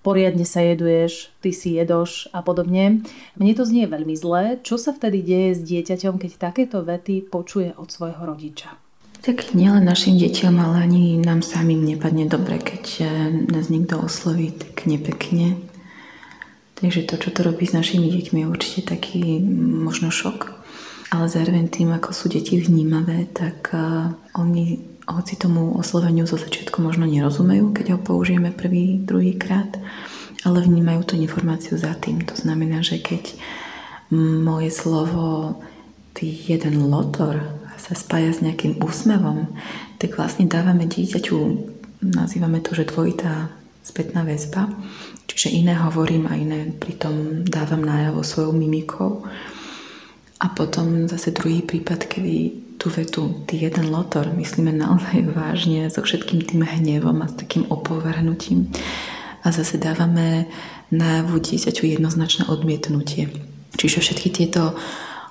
poriadne 0.02 0.42
sa 0.42 0.62
jeduješ, 0.62 1.30
ty 1.38 1.54
si 1.54 1.78
jedoš 1.78 2.30
a 2.34 2.42
podobne. 2.42 3.06
Mne 3.38 3.52
to 3.54 3.62
znie 3.62 3.86
veľmi 3.86 4.14
zle. 4.18 4.58
Čo 4.66 4.78
sa 4.78 4.90
vtedy 4.90 5.22
deje 5.22 5.50
s 5.58 5.60
dieťaťom, 5.62 6.18
keď 6.18 6.30
takéto 6.38 6.82
vety 6.82 7.30
počuje 7.30 7.70
od 7.78 7.86
svojho 7.86 8.22
rodiča? 8.26 8.74
Tak 9.22 9.54
nielen 9.54 9.86
našim 9.86 10.18
deťom, 10.18 10.58
ale 10.58 10.82
ani 10.82 11.14
nám 11.22 11.46
samým 11.46 11.86
nepadne 11.86 12.26
dobre, 12.26 12.58
keď 12.58 12.84
eh, 12.98 13.06
nás 13.46 13.70
niekto 13.70 14.02
osloví 14.02 14.50
tak 14.50 14.90
nepekne. 14.90 15.62
Takže 16.82 17.06
to, 17.06 17.14
čo 17.14 17.30
to 17.30 17.46
robí 17.46 17.62
s 17.62 17.70
našimi 17.70 18.10
deťmi, 18.10 18.42
je 18.42 18.50
určite 18.50 18.82
taký 18.90 19.38
mm, 19.38 19.86
možno 19.86 20.10
šok. 20.10 20.50
Ale 21.14 21.30
zároveň 21.30 21.70
tým, 21.70 21.94
ako 21.94 22.10
sú 22.10 22.26
deti 22.26 22.58
vnímavé, 22.58 23.30
tak 23.30 23.70
uh, 23.70 24.10
oni, 24.34 24.80
hoci 25.06 25.36
tomu 25.36 25.76
osloveniu 25.76 26.26
zo 26.26 26.40
začiatku 26.40 26.82
možno 26.82 27.04
nerozumejú, 27.04 27.70
keď 27.70 27.86
ho 27.94 27.98
použijeme 28.00 28.48
prvý, 28.50 28.96
druhý 28.96 29.36
krát, 29.36 29.76
ale 30.42 30.64
vnímajú 30.64 31.12
tú 31.12 31.14
informáciu 31.20 31.76
za 31.76 31.92
tým. 32.00 32.24
To 32.26 32.34
znamená, 32.34 32.80
že 32.80 32.98
keď 32.98 33.38
moje 34.40 34.72
slovo 34.72 35.60
ty 36.16 36.32
jeden 36.32 36.88
lotor 36.88 37.61
sa 37.82 37.98
spája 37.98 38.30
s 38.30 38.38
nejakým 38.38 38.78
úsmevom, 38.78 39.50
tak 39.98 40.14
vlastne 40.14 40.46
dávame 40.46 40.86
dieťaťu, 40.86 41.38
nazývame 42.06 42.62
to, 42.62 42.78
že 42.78 42.86
dvojitá 42.94 43.50
spätná 43.82 44.22
väzba, 44.22 44.70
čiže 45.26 45.50
iné 45.50 45.74
hovorím 45.74 46.30
a 46.30 46.38
iné 46.38 46.70
pritom 46.70 47.42
dávam 47.42 47.82
najavo 47.82 48.22
svojou 48.22 48.54
mimikou. 48.54 49.26
A 50.38 50.50
potom 50.50 51.10
zase 51.10 51.34
druhý 51.34 51.62
prípad, 51.62 52.06
kedy 52.06 52.34
tú 52.78 52.90
vetu, 52.90 53.46
ty 53.46 53.62
jeden 53.62 53.94
lotor, 53.94 54.30
myslíme 54.34 54.74
naozaj 54.74 55.22
vážne 55.34 55.86
so 55.86 56.02
všetkým 56.02 56.42
tým 56.42 56.62
hnevom 56.66 57.22
a 57.22 57.30
s 57.30 57.38
takým 57.38 57.66
opovrhnutím. 57.70 58.70
A 59.42 59.54
zase 59.54 59.78
dávame 59.78 60.50
najavu 60.90 61.38
dieťaťu 61.38 61.86
jednoznačné 61.86 62.50
odmietnutie. 62.50 63.30
Čiže 63.78 64.02
všetky 64.02 64.28
tieto 64.34 64.74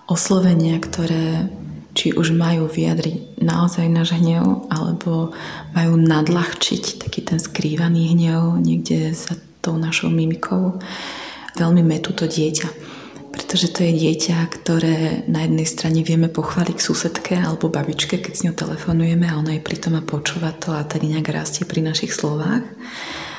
oslovenia, 0.08 0.80
ktoré 0.80 1.52
či 1.92 2.16
už 2.16 2.32
majú 2.32 2.72
vyjadriť 2.72 3.44
naozaj 3.44 3.86
náš 3.92 4.16
hnev, 4.16 4.68
alebo 4.72 5.36
majú 5.76 5.94
nadľahčiť 6.00 7.04
taký 7.04 7.22
ten 7.24 7.40
skrývaný 7.40 8.16
hnev 8.16 8.60
niekde 8.64 9.12
za 9.12 9.36
tou 9.60 9.76
našou 9.76 10.10
mimikou. 10.10 10.80
Veľmi 11.60 11.84
metú 11.84 12.16
to 12.16 12.26
dieťa. 12.26 12.92
Pretože 13.32 13.72
to 13.72 13.88
je 13.88 13.96
dieťa, 13.96 14.38
ktoré 14.52 15.24
na 15.32 15.48
jednej 15.48 15.64
strane 15.64 16.04
vieme 16.04 16.28
pochváliť 16.28 16.76
k 16.76 16.84
susedke 16.84 17.36
alebo 17.40 17.72
babičke, 17.72 18.20
keď 18.20 18.34
s 18.36 18.44
ňou 18.44 18.56
telefonujeme 18.56 19.24
a 19.24 19.40
ona 19.40 19.56
je 19.56 19.64
pritom 19.64 19.96
a 19.96 20.04
počúva 20.04 20.52
to 20.52 20.76
a 20.76 20.84
tak 20.84 21.08
nejak 21.08 21.32
rastie 21.32 21.64
pri 21.64 21.80
našich 21.80 22.12
slovách. 22.12 22.68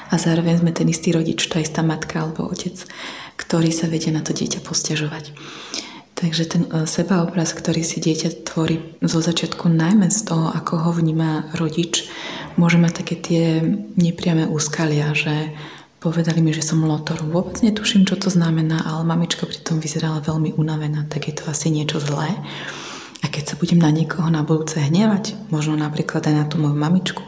A 0.09 0.15
zároveň 0.17 0.65
sme 0.65 0.73
ten 0.73 0.89
istý 0.89 1.13
rodič, 1.13 1.45
tá 1.49 1.61
istá 1.61 1.85
matka 1.85 2.25
alebo 2.25 2.49
otec, 2.49 2.77
ktorý 3.37 3.69
sa 3.69 3.89
vedia 3.89 4.13
na 4.13 4.25
to 4.25 4.33
dieťa 4.33 4.65
posťažovať. 4.65 5.25
Takže 6.23 6.45
ten 6.47 6.63
e, 6.71 6.87
sebaobraz, 6.87 7.51
ktorý 7.51 7.83
si 7.83 7.99
dieťa 7.99 8.47
tvorí 8.47 8.79
zo 9.03 9.19
začiatku 9.19 9.67
najmä 9.67 10.07
z 10.07 10.31
toho, 10.31 10.55
ako 10.55 10.87
ho 10.87 10.91
vníma 10.95 11.51
rodič, 11.59 12.07
môže 12.55 12.79
mať 12.79 12.93
také 13.03 13.15
tie 13.19 13.45
nepriame 13.99 14.47
úskalia, 14.47 15.11
že 15.19 15.51
povedali 15.99 16.39
mi, 16.39 16.55
že 16.55 16.63
som 16.63 16.87
lotor. 16.87 17.19
Vôbec 17.27 17.59
netuším, 17.67 18.07
čo 18.07 18.15
to 18.15 18.31
znamená, 18.31 18.87
ale 18.87 19.03
mamička 19.03 19.51
pritom 19.51 19.83
vyzerala 19.83 20.23
veľmi 20.23 20.55
unavená, 20.55 21.11
tak 21.11 21.27
je 21.27 21.35
to 21.35 21.51
asi 21.51 21.75
niečo 21.75 21.99
zlé. 21.99 22.31
A 23.23 23.27
keď 23.27 23.55
sa 23.55 23.59
budem 23.59 23.83
na 23.83 23.91
niekoho 23.91 24.31
na 24.31 24.47
budúce 24.47 24.79
hnevať, 24.79 25.35
možno 25.51 25.75
napríklad 25.75 26.23
aj 26.23 26.35
na 26.39 26.45
tú 26.47 26.63
moju 26.63 26.79
mamičku, 26.79 27.23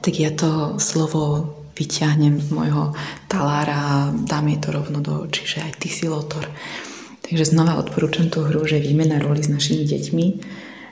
tak 0.00 0.16
ja 0.16 0.32
to 0.32 0.80
slovo 0.80 1.52
vyťahnem 1.76 2.40
z 2.40 2.48
môjho 2.48 2.96
talára 3.28 3.76
a 3.76 3.92
dám 4.12 4.48
jej 4.48 4.60
to 4.60 4.68
rovno 4.72 5.04
do 5.04 5.24
očí, 5.24 5.44
že 5.44 5.64
aj 5.64 5.72
ty 5.80 5.88
si 5.92 6.08
lotor. 6.08 6.48
Takže 7.32 7.48
znova 7.48 7.80
odporúčam 7.80 8.28
tú 8.28 8.44
hru, 8.44 8.60
že 8.68 8.76
výmena 8.76 9.16
roli 9.16 9.40
s 9.40 9.48
našimi 9.48 9.88
deťmi. 9.88 10.26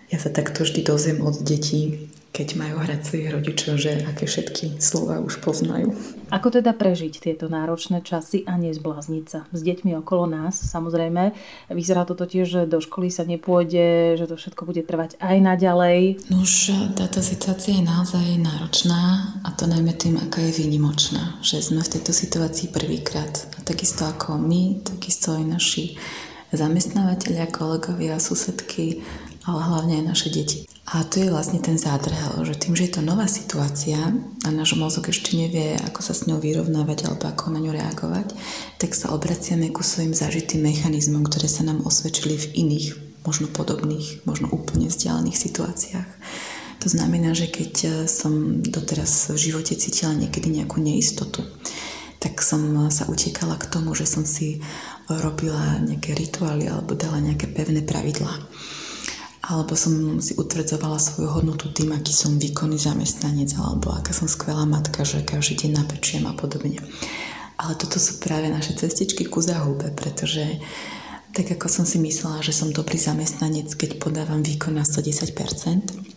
Ja 0.08 0.16
sa 0.16 0.32
takto 0.32 0.64
vždy 0.64 0.80
dozviem 0.80 1.20
od 1.20 1.36
detí, 1.44 2.08
keď 2.32 2.56
majú 2.56 2.80
hrať 2.80 3.00
svojich 3.04 3.28
rodičov, 3.28 3.76
že 3.76 4.00
aké 4.08 4.24
všetky 4.24 4.80
slova 4.80 5.20
už 5.20 5.44
poznajú. 5.44 5.92
Ako 6.32 6.48
teda 6.48 6.72
prežiť 6.72 7.20
tieto 7.20 7.52
náročné 7.52 8.00
časy 8.00 8.48
a 8.48 8.56
nezblázniť 8.56 9.24
sa 9.28 9.44
s 9.52 9.60
deťmi 9.60 9.92
okolo 10.00 10.32
nás? 10.32 10.56
Samozrejme, 10.56 11.36
vyzerá 11.76 12.08
to 12.08 12.16
totiž, 12.16 12.48
že 12.48 12.60
do 12.64 12.80
školy 12.80 13.12
sa 13.12 13.28
nepôjde, 13.28 14.16
že 14.16 14.24
to 14.24 14.40
všetko 14.40 14.64
bude 14.64 14.80
trvať 14.88 15.20
aj 15.20 15.36
naďalej. 15.44 16.24
No 16.32 16.40
už 16.40 16.72
táto 16.96 17.20
situácia 17.20 17.76
je 17.76 17.84
naozaj 17.84 18.40
náročná 18.40 19.36
a 19.44 19.52
to 19.52 19.68
najmä 19.68 19.92
tým, 19.92 20.16
aká 20.16 20.40
je 20.40 20.56
výnimočná. 20.56 21.36
Že 21.44 21.68
sme 21.68 21.84
v 21.84 22.00
tejto 22.00 22.16
situácii 22.16 22.72
prvýkrát. 22.72 23.28
A 23.58 23.66
takisto 23.66 24.08
ako 24.08 24.40
my, 24.40 24.80
takisto 24.88 25.36
aj 25.36 25.44
naši 25.44 26.00
zamestnávateľia, 26.52 27.50
kolegovia, 27.50 28.18
susedky, 28.22 29.02
ale 29.46 29.60
hlavne 29.62 30.02
aj 30.02 30.04
naše 30.04 30.28
deti. 30.28 30.58
A 30.90 31.06
to 31.06 31.22
je 31.22 31.30
vlastne 31.30 31.62
ten 31.62 31.78
zádrhel, 31.78 32.42
že 32.42 32.58
tým, 32.58 32.74
že 32.74 32.90
je 32.90 32.98
to 32.98 33.02
nová 33.06 33.30
situácia 33.30 34.10
a 34.42 34.48
náš 34.50 34.74
mozog 34.74 35.06
ešte 35.06 35.38
nevie, 35.38 35.78
ako 35.78 36.02
sa 36.02 36.18
s 36.18 36.26
ňou 36.26 36.42
vyrovnávať 36.42 37.06
alebo 37.06 37.30
ako 37.30 37.54
na 37.54 37.62
ňu 37.62 37.70
reagovať, 37.70 38.34
tak 38.82 38.90
sa 38.98 39.14
obraciame 39.14 39.70
ku 39.70 39.86
svojim 39.86 40.10
zažitým 40.10 40.66
mechanizmom, 40.66 41.22
ktoré 41.22 41.46
sa 41.46 41.62
nám 41.62 41.86
osvedčili 41.86 42.34
v 42.34 42.66
iných, 42.66 42.86
možno 43.22 43.46
podobných, 43.46 44.26
možno 44.26 44.50
úplne 44.50 44.90
vzdialených 44.90 45.38
situáciách. 45.38 46.10
To 46.80 46.88
znamená, 46.90 47.38
že 47.38 47.46
keď 47.46 48.08
som 48.10 48.64
doteraz 48.64 49.30
v 49.30 49.38
živote 49.38 49.78
cítila 49.78 50.16
niekedy 50.16 50.50
nejakú 50.50 50.82
neistotu, 50.82 51.46
tak 52.20 52.44
som 52.44 52.92
sa 52.92 53.08
utekala 53.08 53.56
k 53.56 53.66
tomu, 53.72 53.96
že 53.96 54.04
som 54.04 54.28
si 54.28 54.60
robila 55.08 55.80
nejaké 55.80 56.12
rituály 56.12 56.68
alebo 56.68 56.92
dala 56.92 57.16
nejaké 57.18 57.48
pevné 57.48 57.80
pravidlá. 57.80 58.30
Alebo 59.50 59.72
som 59.74 60.20
si 60.20 60.36
utvrdzovala 60.36 61.00
svoju 61.00 61.32
hodnotu 61.32 61.72
tým, 61.72 61.96
aký 61.96 62.12
som 62.12 62.36
výkonný 62.36 62.76
zamestnanec 62.76 63.56
alebo 63.56 63.90
aká 63.96 64.12
som 64.12 64.28
skvelá 64.28 64.68
matka, 64.68 65.02
že 65.02 65.24
každý 65.24 65.66
deň 65.66 65.80
napečiem 65.80 66.28
a 66.28 66.36
podobne. 66.36 66.78
Ale 67.56 67.72
toto 67.74 67.96
sú 67.96 68.20
práve 68.20 68.52
naše 68.52 68.76
cestičky 68.76 69.24
ku 69.26 69.40
zahube, 69.40 69.90
pretože 69.96 70.60
tak 71.30 71.46
ako 71.54 71.66
som 71.70 71.84
si 71.86 72.02
myslela, 72.02 72.42
že 72.42 72.50
som 72.50 72.74
dobrý 72.74 72.98
zamestnanec, 72.98 73.70
keď 73.78 74.02
podávam 74.02 74.42
výkon 74.42 74.74
na 74.74 74.82
110%, 74.82 75.30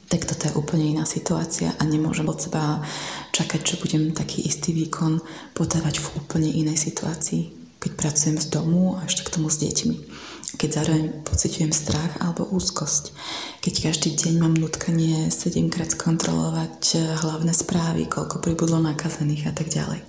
tak 0.10 0.30
toto 0.30 0.46
je 0.46 0.58
úplne 0.58 0.94
iná 0.94 1.06
situácia 1.06 1.74
a 1.78 1.84
nemôžem 1.86 2.26
od 2.30 2.38
seba 2.38 2.82
čakať, 3.34 3.62
že 3.66 3.80
budem 3.82 4.14
taký 4.14 4.46
istý 4.46 4.74
výkon 4.74 5.22
podávať 5.58 6.02
v 6.02 6.08
úplne 6.18 6.50
inej 6.50 6.78
situácii, 6.90 7.50
keď 7.82 7.92
pracujem 7.98 8.38
z 8.38 8.48
domu 8.54 8.98
a 8.98 9.06
ešte 9.06 9.26
k 9.26 9.34
tomu 9.34 9.50
s 9.50 9.58
deťmi. 9.62 9.96
Keď 10.54 10.70
zároveň 10.70 11.26
pociťujem 11.26 11.74
strach 11.74 12.14
alebo 12.22 12.46
úzkosť. 12.46 13.10
Keď 13.66 13.74
každý 13.90 14.14
deň 14.14 14.34
mám 14.38 14.54
nutkanie 14.54 15.34
7 15.34 15.50
krát 15.74 15.90
skontrolovať 15.98 16.94
hlavné 17.26 17.54
správy, 17.58 18.06
koľko 18.06 18.38
pribudlo 18.38 18.78
nakazených 18.78 19.50
a 19.50 19.54
tak 19.58 19.74
ďalej. 19.74 20.06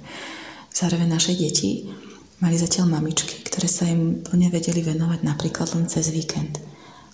Zároveň 0.69 1.17
naše 1.17 1.33
deti 1.33 1.89
Mali 2.43 2.57
zatiaľ 2.59 2.91
mamičky, 2.91 3.47
ktoré 3.47 3.71
sa 3.71 3.87
im 3.87 4.23
plne 4.25 4.51
vedeli 4.51 4.83
venovať 4.83 5.21
napríklad 5.23 5.71
len 5.79 5.87
cez 5.87 6.11
víkend. 6.11 6.59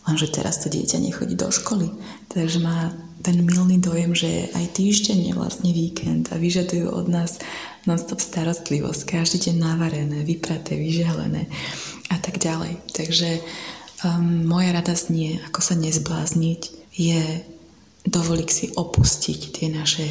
Lenže 0.08 0.32
teraz 0.32 0.64
to 0.64 0.72
dieťa 0.72 0.96
nechodí 0.96 1.36
do 1.36 1.52
školy, 1.52 1.92
takže 2.32 2.58
má 2.64 2.88
ten 3.20 3.36
milný 3.44 3.76
dojem, 3.76 4.16
že 4.16 4.48
aj 4.56 4.80
týždeň 4.80 5.18
je 5.28 5.32
vlastne 5.36 5.70
víkend 5.76 6.32
a 6.32 6.40
vyžadujú 6.40 6.88
od 6.88 7.06
nás 7.12 7.36
non-stop 7.84 8.16
starostlivosť, 8.16 9.04
každý 9.04 9.52
deň 9.52 9.56
navarené, 9.60 10.24
vypraté, 10.24 10.80
vyželené 10.80 11.52
a 12.08 12.16
tak 12.16 12.40
ďalej. 12.40 12.80
Takže 12.96 13.44
um, 14.08 14.48
moja 14.48 14.72
rada 14.72 14.96
znie, 14.96 15.36
ako 15.52 15.60
sa 15.60 15.76
nezblázniť, 15.76 16.60
je 16.96 17.44
dovoliť 18.08 18.48
si 18.48 18.66
opustiť 18.72 19.40
tie 19.52 19.68
naše 19.68 20.08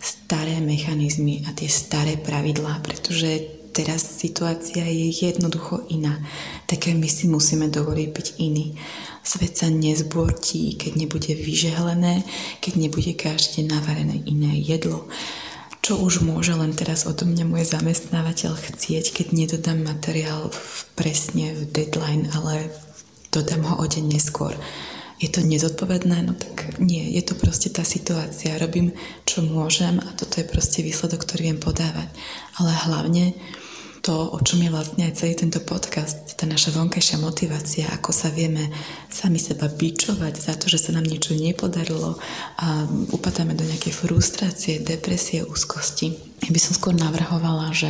staré 0.00 0.60
mechanizmy 0.60 1.48
a 1.48 1.56
tie 1.56 1.68
staré 1.68 2.20
pravidlá, 2.20 2.84
pretože 2.84 3.59
teraz 3.70 4.02
situácia 4.02 4.82
je 4.84 5.08
jednoducho 5.10 5.86
iná. 5.88 6.18
Také 6.66 6.94
my 6.94 7.08
si 7.08 7.30
musíme 7.30 7.70
dovoliť 7.70 8.08
byť 8.10 8.28
iní. 8.42 8.76
Svet 9.22 9.56
sa 9.56 9.68
nezbortí, 9.70 10.74
keď 10.76 10.92
nebude 10.96 11.32
vyžehlené, 11.34 12.24
keď 12.58 12.72
nebude 12.76 13.12
každý 13.14 13.62
deň 13.62 13.66
navarené 13.70 14.16
iné 14.26 14.58
jedlo. 14.58 15.06
Čo 15.80 15.96
už 15.96 16.20
môže 16.20 16.52
len 16.52 16.76
teraz 16.76 17.08
odo 17.08 17.24
mňa 17.24 17.44
môj 17.48 17.64
zamestnávateľ 17.64 18.52
chcieť, 18.52 19.16
keď 19.16 19.26
nedodám 19.32 19.80
materiál 19.80 20.52
v, 20.52 20.84
presne 20.92 21.56
v 21.56 21.64
deadline, 21.72 22.28
ale 22.36 22.68
dodám 23.32 23.64
ho 23.64 23.74
o 23.80 23.86
deň 23.88 24.04
neskôr. 24.12 24.52
Je 25.20 25.28
to 25.28 25.44
nezodpovedné? 25.44 26.24
No 26.24 26.32
tak 26.32 26.80
nie, 26.80 27.12
je 27.12 27.20
to 27.20 27.36
proste 27.36 27.68
tá 27.76 27.84
situácia. 27.84 28.56
Robím, 28.56 28.96
čo 29.28 29.44
môžem 29.44 30.00
a 30.00 30.08
toto 30.16 30.40
je 30.40 30.48
proste 30.48 30.80
výsledok, 30.80 31.28
ktorý 31.28 31.52
viem 31.52 31.60
podávať. 31.60 32.08
Ale 32.56 32.72
hlavne 32.88 33.36
to, 34.00 34.32
o 34.32 34.38
čom 34.40 34.64
je 34.64 34.72
vlastne 34.72 35.04
aj 35.04 35.20
celý 35.20 35.36
tento 35.36 35.60
podcast, 35.60 36.36
tá 36.36 36.48
naša 36.48 36.72
vonkajšia 36.72 37.20
motivácia, 37.20 37.84
ako 37.92 38.10
sa 38.16 38.32
vieme 38.32 38.72
sami 39.12 39.36
seba 39.36 39.68
bičovať 39.68 40.34
za 40.40 40.56
to, 40.56 40.72
že 40.72 40.88
sa 40.88 40.90
nám 40.96 41.04
niečo 41.04 41.36
nepodarilo 41.36 42.16
a 42.60 42.88
upadáme 43.12 43.52
do 43.52 43.64
nejakej 43.64 43.92
frustrácie, 43.92 44.80
depresie, 44.80 45.44
úzkosti. 45.44 46.29
Ja 46.40 46.50
by 46.50 46.60
som 46.60 46.72
skôr 46.72 46.96
navrhovala, 46.96 47.68
že 47.76 47.88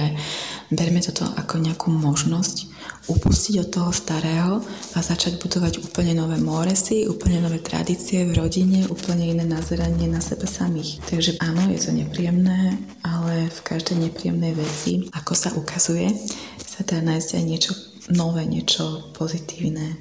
berme 0.74 0.98
toto 0.98 1.26
ako 1.38 1.62
nejakú 1.62 1.90
možnosť 1.94 2.70
upustiť 3.06 3.54
od 3.62 3.68
toho 3.70 3.90
starého 3.94 4.62
a 4.94 4.98
začať 5.02 5.42
budovať 5.42 5.82
úplne 5.82 6.14
nové 6.14 6.38
moresy, 6.38 7.06
úplne 7.06 7.42
nové 7.42 7.58
tradície 7.62 8.26
v 8.26 8.34
rodine, 8.38 8.86
úplne 8.86 9.30
iné 9.30 9.46
nazeranie 9.46 10.06
na 10.06 10.22
sebe 10.22 10.46
samých. 10.46 11.02
Takže 11.06 11.38
áno, 11.42 11.70
je 11.70 11.78
to 11.78 11.90
nepríjemné, 11.94 12.78
ale 13.02 13.50
v 13.50 13.60
každej 13.66 14.10
nepríjemnej 14.10 14.54
veci, 14.54 15.10
ako 15.14 15.32
sa 15.34 15.50
ukazuje, 15.54 16.10
sa 16.62 16.82
dá 16.86 17.02
nájsť 17.02 17.30
aj 17.34 17.44
niečo 17.46 17.72
nové, 18.14 18.46
niečo 18.46 19.10
pozitívne, 19.14 19.94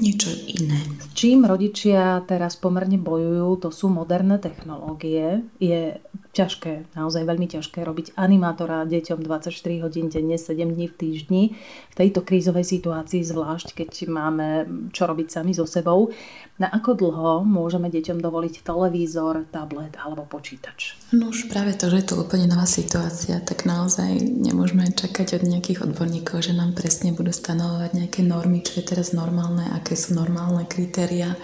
niečo 0.00 0.32
iné. 0.48 0.80
Čím 1.12 1.44
rodičia 1.44 2.24
teraz 2.24 2.56
pomerne 2.56 2.96
bojujú, 2.96 3.68
to 3.68 3.68
sú 3.68 3.92
moderné 3.92 4.40
technológie. 4.40 5.44
Je 5.60 6.00
ťažké, 6.30 6.94
naozaj 6.94 7.26
veľmi 7.26 7.50
ťažké 7.50 7.82
robiť 7.82 8.14
animátora 8.14 8.86
deťom 8.86 9.18
24 9.18 9.50
hodín 9.82 10.06
denne, 10.06 10.38
7 10.38 10.54
dní 10.62 10.86
v 10.86 10.94
týždni. 10.94 11.42
V 11.90 11.94
tejto 11.98 12.22
krízovej 12.22 12.62
situácii 12.62 13.26
zvlášť, 13.26 13.74
keď 13.74 13.90
máme 14.06 14.48
čo 14.94 15.10
robiť 15.10 15.26
sami 15.26 15.52
so 15.58 15.66
sebou. 15.66 16.14
Na 16.62 16.70
ako 16.70 16.94
dlho 16.94 17.32
môžeme 17.42 17.90
deťom 17.90 18.22
dovoliť 18.22 18.62
televízor, 18.62 19.50
tablet 19.50 19.98
alebo 19.98 20.22
počítač? 20.22 20.94
No 21.10 21.34
už 21.34 21.50
práve 21.50 21.74
to, 21.74 21.90
že 21.90 22.04
je 22.04 22.06
to 22.14 22.20
úplne 22.22 22.46
nová 22.46 22.68
situácia, 22.68 23.42
tak 23.42 23.66
naozaj 23.66 24.22
nemôžeme 24.22 24.86
čakať 24.94 25.42
od 25.42 25.44
nejakých 25.50 25.82
odborníkov, 25.82 26.46
že 26.46 26.54
nám 26.54 26.78
presne 26.78 27.10
budú 27.10 27.34
stanovovať 27.34 27.90
nejaké 27.96 28.20
normy, 28.22 28.62
čo 28.62 28.78
je 28.78 28.86
teraz 28.86 29.10
normálne, 29.10 29.66
aké 29.74 29.98
sú 29.98 30.14
normálne 30.14 30.62
kritéria 30.70 31.34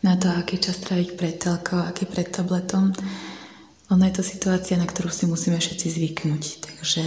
na 0.00 0.16
to, 0.16 0.32
aký 0.32 0.56
čas 0.56 0.80
tráviť 0.80 1.08
pred 1.14 1.36
telkou, 1.36 1.78
aký 1.84 2.08
pred 2.08 2.26
tabletom. 2.32 2.96
Ono 3.90 4.06
je 4.06 4.14
to 4.14 4.22
situácia, 4.22 4.78
na 4.78 4.86
ktorú 4.86 5.10
si 5.10 5.26
musíme 5.26 5.58
všetci 5.58 5.86
zvyknúť, 5.90 6.42
takže 6.62 7.02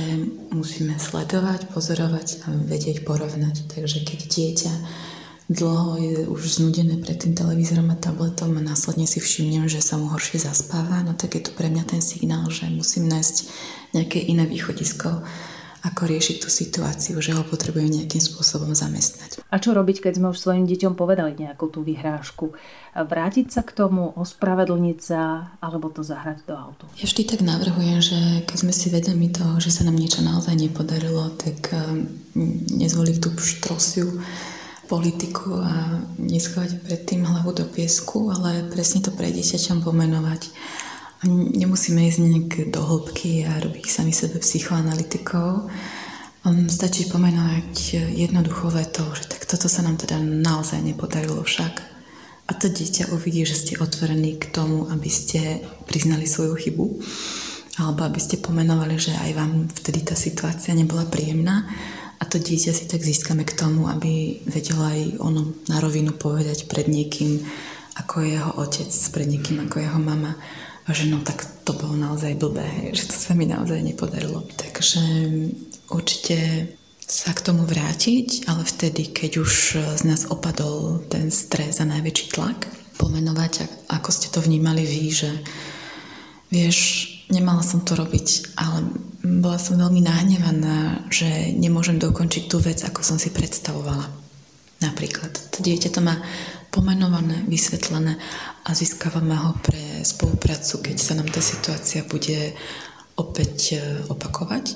musíme 0.51 0.99
sledovať, 0.99 1.71
pozorovať 1.71 2.43
a 2.43 2.51
vedieť 2.51 3.07
porovnať. 3.07 3.71
Takže 3.71 4.03
keď 4.03 4.19
dieťa 4.27 4.73
dlho 5.47 5.91
je 5.95 6.15
už 6.27 6.59
znudené 6.59 6.99
pred 6.99 7.15
tým 7.15 7.39
televízorom 7.39 7.87
a 7.87 7.95
tabletom 7.95 8.59
a 8.59 8.61
následne 8.63 9.07
si 9.07 9.23
všimnem, 9.23 9.71
že 9.71 9.79
sa 9.79 9.95
mu 9.95 10.11
horšie 10.11 10.43
zaspáva, 10.43 11.07
no 11.07 11.15
tak 11.15 11.39
je 11.39 11.47
to 11.47 11.55
pre 11.55 11.71
mňa 11.71 11.87
ten 11.87 12.03
signál, 12.03 12.51
že 12.51 12.67
musím 12.67 13.07
nájsť 13.07 13.35
nejaké 13.95 14.19
iné 14.19 14.43
východisko 14.43 15.23
ako 15.83 16.07
riešiť 16.07 16.37
tú 16.39 16.47
situáciu, 16.47 17.19
že 17.19 17.35
ho 17.35 17.43
potrebujú 17.43 17.83
nejakým 17.91 18.23
spôsobom 18.23 18.71
zamestnať. 18.71 19.43
A 19.51 19.59
čo 19.59 19.75
robiť, 19.75 19.99
keď 19.99 20.13
sme 20.15 20.31
už 20.31 20.39
svojim 20.39 20.63
deťom 20.63 20.95
povedali 20.95 21.35
nejakú 21.35 21.67
tú 21.67 21.83
vyhrážku? 21.83 22.55
Vrátiť 22.95 23.51
sa 23.51 23.67
k 23.67 23.75
tomu, 23.75 24.15
ospravedlniť 24.15 24.99
sa, 25.03 25.51
alebo 25.59 25.91
to 25.91 25.99
zahrať 25.99 26.47
do 26.47 26.55
autu? 26.55 26.87
Ja 26.95 27.03
vždy 27.03 27.23
tak 27.27 27.43
navrhujem, 27.43 27.99
že 27.99 28.19
keď 28.47 28.57
sme 28.63 28.71
si 28.71 28.87
vedomi 28.87 29.27
toho, 29.27 29.59
že 29.59 29.75
sa 29.75 29.83
nám 29.83 29.99
niečo 29.99 30.23
naozaj 30.23 30.55
nepodarilo, 30.55 31.35
tak 31.35 31.75
ehm, 31.75 32.07
nezvoliť 32.79 33.17
tú 33.19 33.29
štrosiu 33.35 34.07
politiku 34.87 35.59
a 35.59 35.99
neschovať 36.15 36.79
predtým 36.87 37.27
hlavu 37.27 37.51
do 37.51 37.67
piesku, 37.67 38.31
ale 38.31 38.67
presne 38.71 39.03
to 39.03 39.11
pre 39.11 39.35
dieťaťom 39.35 39.83
pomenovať 39.83 40.47
Nemusíme 41.29 42.03
ísť 42.03 42.19
nejak 42.19 42.51
do 42.71 42.83
hĺbky 42.83 43.47
a 43.47 43.63
robiť 43.63 43.85
sami 43.87 44.11
sebe 44.11 44.43
psychoanalytikov. 44.43 45.71
Stačí 46.67 47.07
pomenovať 47.07 47.95
jednoducho 48.11 48.67
vetou, 48.67 49.07
že 49.15 49.31
tak 49.31 49.47
toto 49.47 49.71
sa 49.71 49.79
nám 49.87 49.95
teda 49.95 50.19
naozaj 50.19 50.83
nepodarilo 50.83 51.39
však. 51.39 51.73
A 52.43 52.51
to 52.51 52.67
dieťa 52.67 53.15
uvidí, 53.15 53.47
že 53.47 53.55
ste 53.55 53.79
otvorení 53.79 54.35
k 54.35 54.51
tomu, 54.51 54.91
aby 54.91 55.07
ste 55.07 55.63
priznali 55.87 56.27
svoju 56.27 56.59
chybu 56.59 56.85
alebo 57.79 58.05
aby 58.05 58.19
ste 58.19 58.43
pomenovali, 58.43 58.99
že 58.99 59.15
aj 59.15 59.31
vám 59.33 59.51
vtedy 59.71 60.05
tá 60.05 60.13
situácia 60.13 60.75
nebola 60.77 61.07
príjemná 61.07 61.65
a 62.19 62.23
to 62.27 62.37
dieťa 62.37 62.71
si 62.75 62.85
tak 62.85 63.01
získame 63.01 63.47
k 63.47 63.57
tomu, 63.57 63.89
aby 63.89 64.43
vedela 64.45 64.93
aj 64.93 65.17
ono 65.17 65.55
na 65.71 65.79
rovinu 65.81 66.13
povedať 66.13 66.69
pred 66.69 66.85
niekým, 66.85 67.41
ako 67.97 68.21
je 68.21 68.29
jeho 68.37 68.51
otec, 68.61 68.91
pred 69.09 69.27
niekým, 69.31 69.57
ako 69.65 69.75
jeho 69.81 69.99
mama 70.03 70.37
že 70.91 71.07
no 71.07 71.23
tak 71.23 71.47
to 71.63 71.71
bolo 71.71 71.95
naozaj 71.95 72.35
blbé, 72.35 72.91
že 72.91 73.07
to 73.07 73.15
sa 73.15 73.31
mi 73.31 73.47
naozaj 73.47 73.79
nepodarilo. 73.79 74.43
Takže 74.59 74.99
určite 75.87 76.67
sa 76.99 77.31
k 77.31 77.43
tomu 77.43 77.63
vrátiť, 77.63 78.47
ale 78.51 78.67
vtedy, 78.67 79.15
keď 79.15 79.31
už 79.39 79.51
z 79.95 80.03
nás 80.03 80.27
opadol 80.27 81.03
ten 81.07 81.31
stres 81.31 81.79
a 81.79 81.87
najväčší 81.87 82.25
tlak, 82.35 82.67
pomenovať, 82.99 83.87
ako 83.91 84.09
ste 84.11 84.27
to 84.31 84.39
vnímali 84.43 84.83
vy, 84.83 85.03
že 85.11 85.31
vieš, 86.51 86.77
nemala 87.31 87.63
som 87.65 87.81
to 87.81 87.95
robiť, 87.97 88.55
ale 88.59 88.87
bola 89.23 89.57
som 89.57 89.79
veľmi 89.79 90.03
nahnevaná, 90.03 91.07
že 91.07 91.55
nemôžem 91.55 91.97
dokončiť 91.97 92.43
tú 92.51 92.59
vec, 92.59 92.83
ako 92.83 93.01
som 93.01 93.17
si 93.17 93.31
predstavovala. 93.31 94.11
Napríklad. 94.83 95.31
To 95.55 95.63
dieťa 95.63 95.89
to 95.95 96.03
má 96.03 96.19
pomenované, 96.73 97.45
vysvetlené 97.45 98.17
a 98.65 98.73
získavame 98.73 99.37
ho 99.37 99.53
pre 99.61 100.01
spoluprácu, 100.01 100.81
keď 100.81 100.97
sa 100.97 101.13
nám 101.13 101.29
tá 101.29 101.37
situácia 101.37 102.01
bude 102.09 102.57
opäť 103.13 103.77
e, 103.77 104.09
opakovať. 104.09 104.73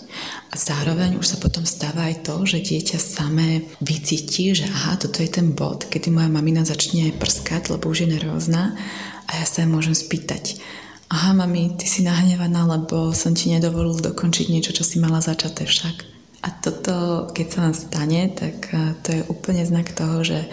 A 0.53 0.55
zároveň 0.55 1.17
už 1.17 1.25
sa 1.25 1.37
potom 1.41 1.65
stáva 1.65 2.05
aj 2.05 2.21
to, 2.21 2.45
že 2.45 2.61
dieťa 2.61 3.01
samé 3.01 3.65
vycíti, 3.81 4.53
že 4.53 4.69
aha, 4.69 5.01
toto 5.01 5.25
je 5.25 5.29
ten 5.33 5.57
bod, 5.57 5.89
kedy 5.89 6.13
moja 6.13 6.29
mamina 6.29 6.61
začne 6.61 7.09
prskať, 7.17 7.73
lebo 7.73 7.89
už 7.89 8.05
je 8.05 8.13
nervózna 8.13 8.77
a 9.25 9.31
ja 9.41 9.45
sa 9.49 9.65
môžem 9.65 9.97
spýtať, 9.97 10.61
aha 11.09 11.33
mami, 11.33 11.75
ty 11.81 11.89
si 11.89 12.05
nahnevaná, 12.05 12.67
lebo 12.77 13.09
som 13.17 13.33
ti 13.33 13.49
nedovolil 13.49 13.97
dokončiť 13.97 14.53
niečo, 14.53 14.75
čo 14.75 14.85
si 14.85 15.01
mala 15.01 15.17
začaté 15.17 15.65
však. 15.65 16.05
A 16.45 16.53
toto, 16.53 17.27
keď 17.33 17.47
sa 17.49 17.59
vám 17.65 17.75
stane, 17.75 18.21
tak 18.29 18.69
to 19.01 19.07
je 19.09 19.21
úplne 19.25 19.65
znak 19.65 19.89
toho, 19.91 20.21
že 20.21 20.45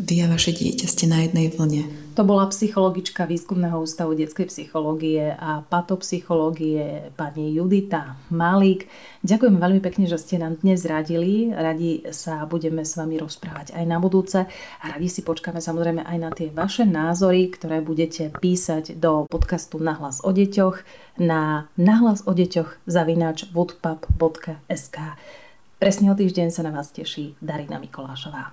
vy 0.00 0.24
a 0.24 0.26
vaše 0.32 0.56
dieťa 0.56 0.86
ste 0.88 1.04
na 1.04 1.22
jednej 1.22 1.52
vlne. 1.52 1.84
To 2.18 2.26
bola 2.26 2.50
psychologička 2.50 3.24
Výskumného 3.24 3.80
ústavu 3.80 4.18
detskej 4.18 4.50
psychológie 4.50 5.30
a 5.30 5.62
patopsychológie 5.62 7.14
pani 7.14 7.54
Judita 7.54 8.18
Malík. 8.34 8.90
Ďakujem 9.22 9.56
veľmi 9.56 9.80
pekne, 9.80 10.10
že 10.10 10.18
ste 10.18 10.36
nám 10.36 10.58
dnes 10.60 10.82
radili. 10.84 11.54
Radi 11.54 12.10
sa 12.10 12.44
budeme 12.50 12.82
s 12.82 12.98
vami 12.98 13.20
rozprávať 13.20 13.78
aj 13.78 13.84
na 13.86 14.02
budúce 14.02 14.42
a 14.44 14.84
radi 14.84 15.06
si 15.06 15.22
počkáme 15.22 15.62
samozrejme 15.62 16.02
aj 16.02 16.18
na 16.18 16.30
tie 16.34 16.50
vaše 16.50 16.82
názory, 16.82 17.52
ktoré 17.52 17.78
budete 17.78 18.34
písať 18.36 18.98
do 18.98 19.24
podcastu 19.30 19.78
Nahlas 19.78 20.20
o 20.20 20.34
deťoch 20.34 20.82
na 21.22 21.70
nahlas 21.78 22.26
o 22.26 22.32
deťoch 22.34 22.84
zavinač 22.90 23.46
woodpub.sk. 23.54 24.96
Presne 25.80 26.12
o 26.12 26.14
týždeň 26.18 26.52
sa 26.52 26.60
na 26.60 26.76
vás 26.76 26.92
teší 26.92 27.38
Darina 27.40 27.80
Mikolášová. 27.80 28.52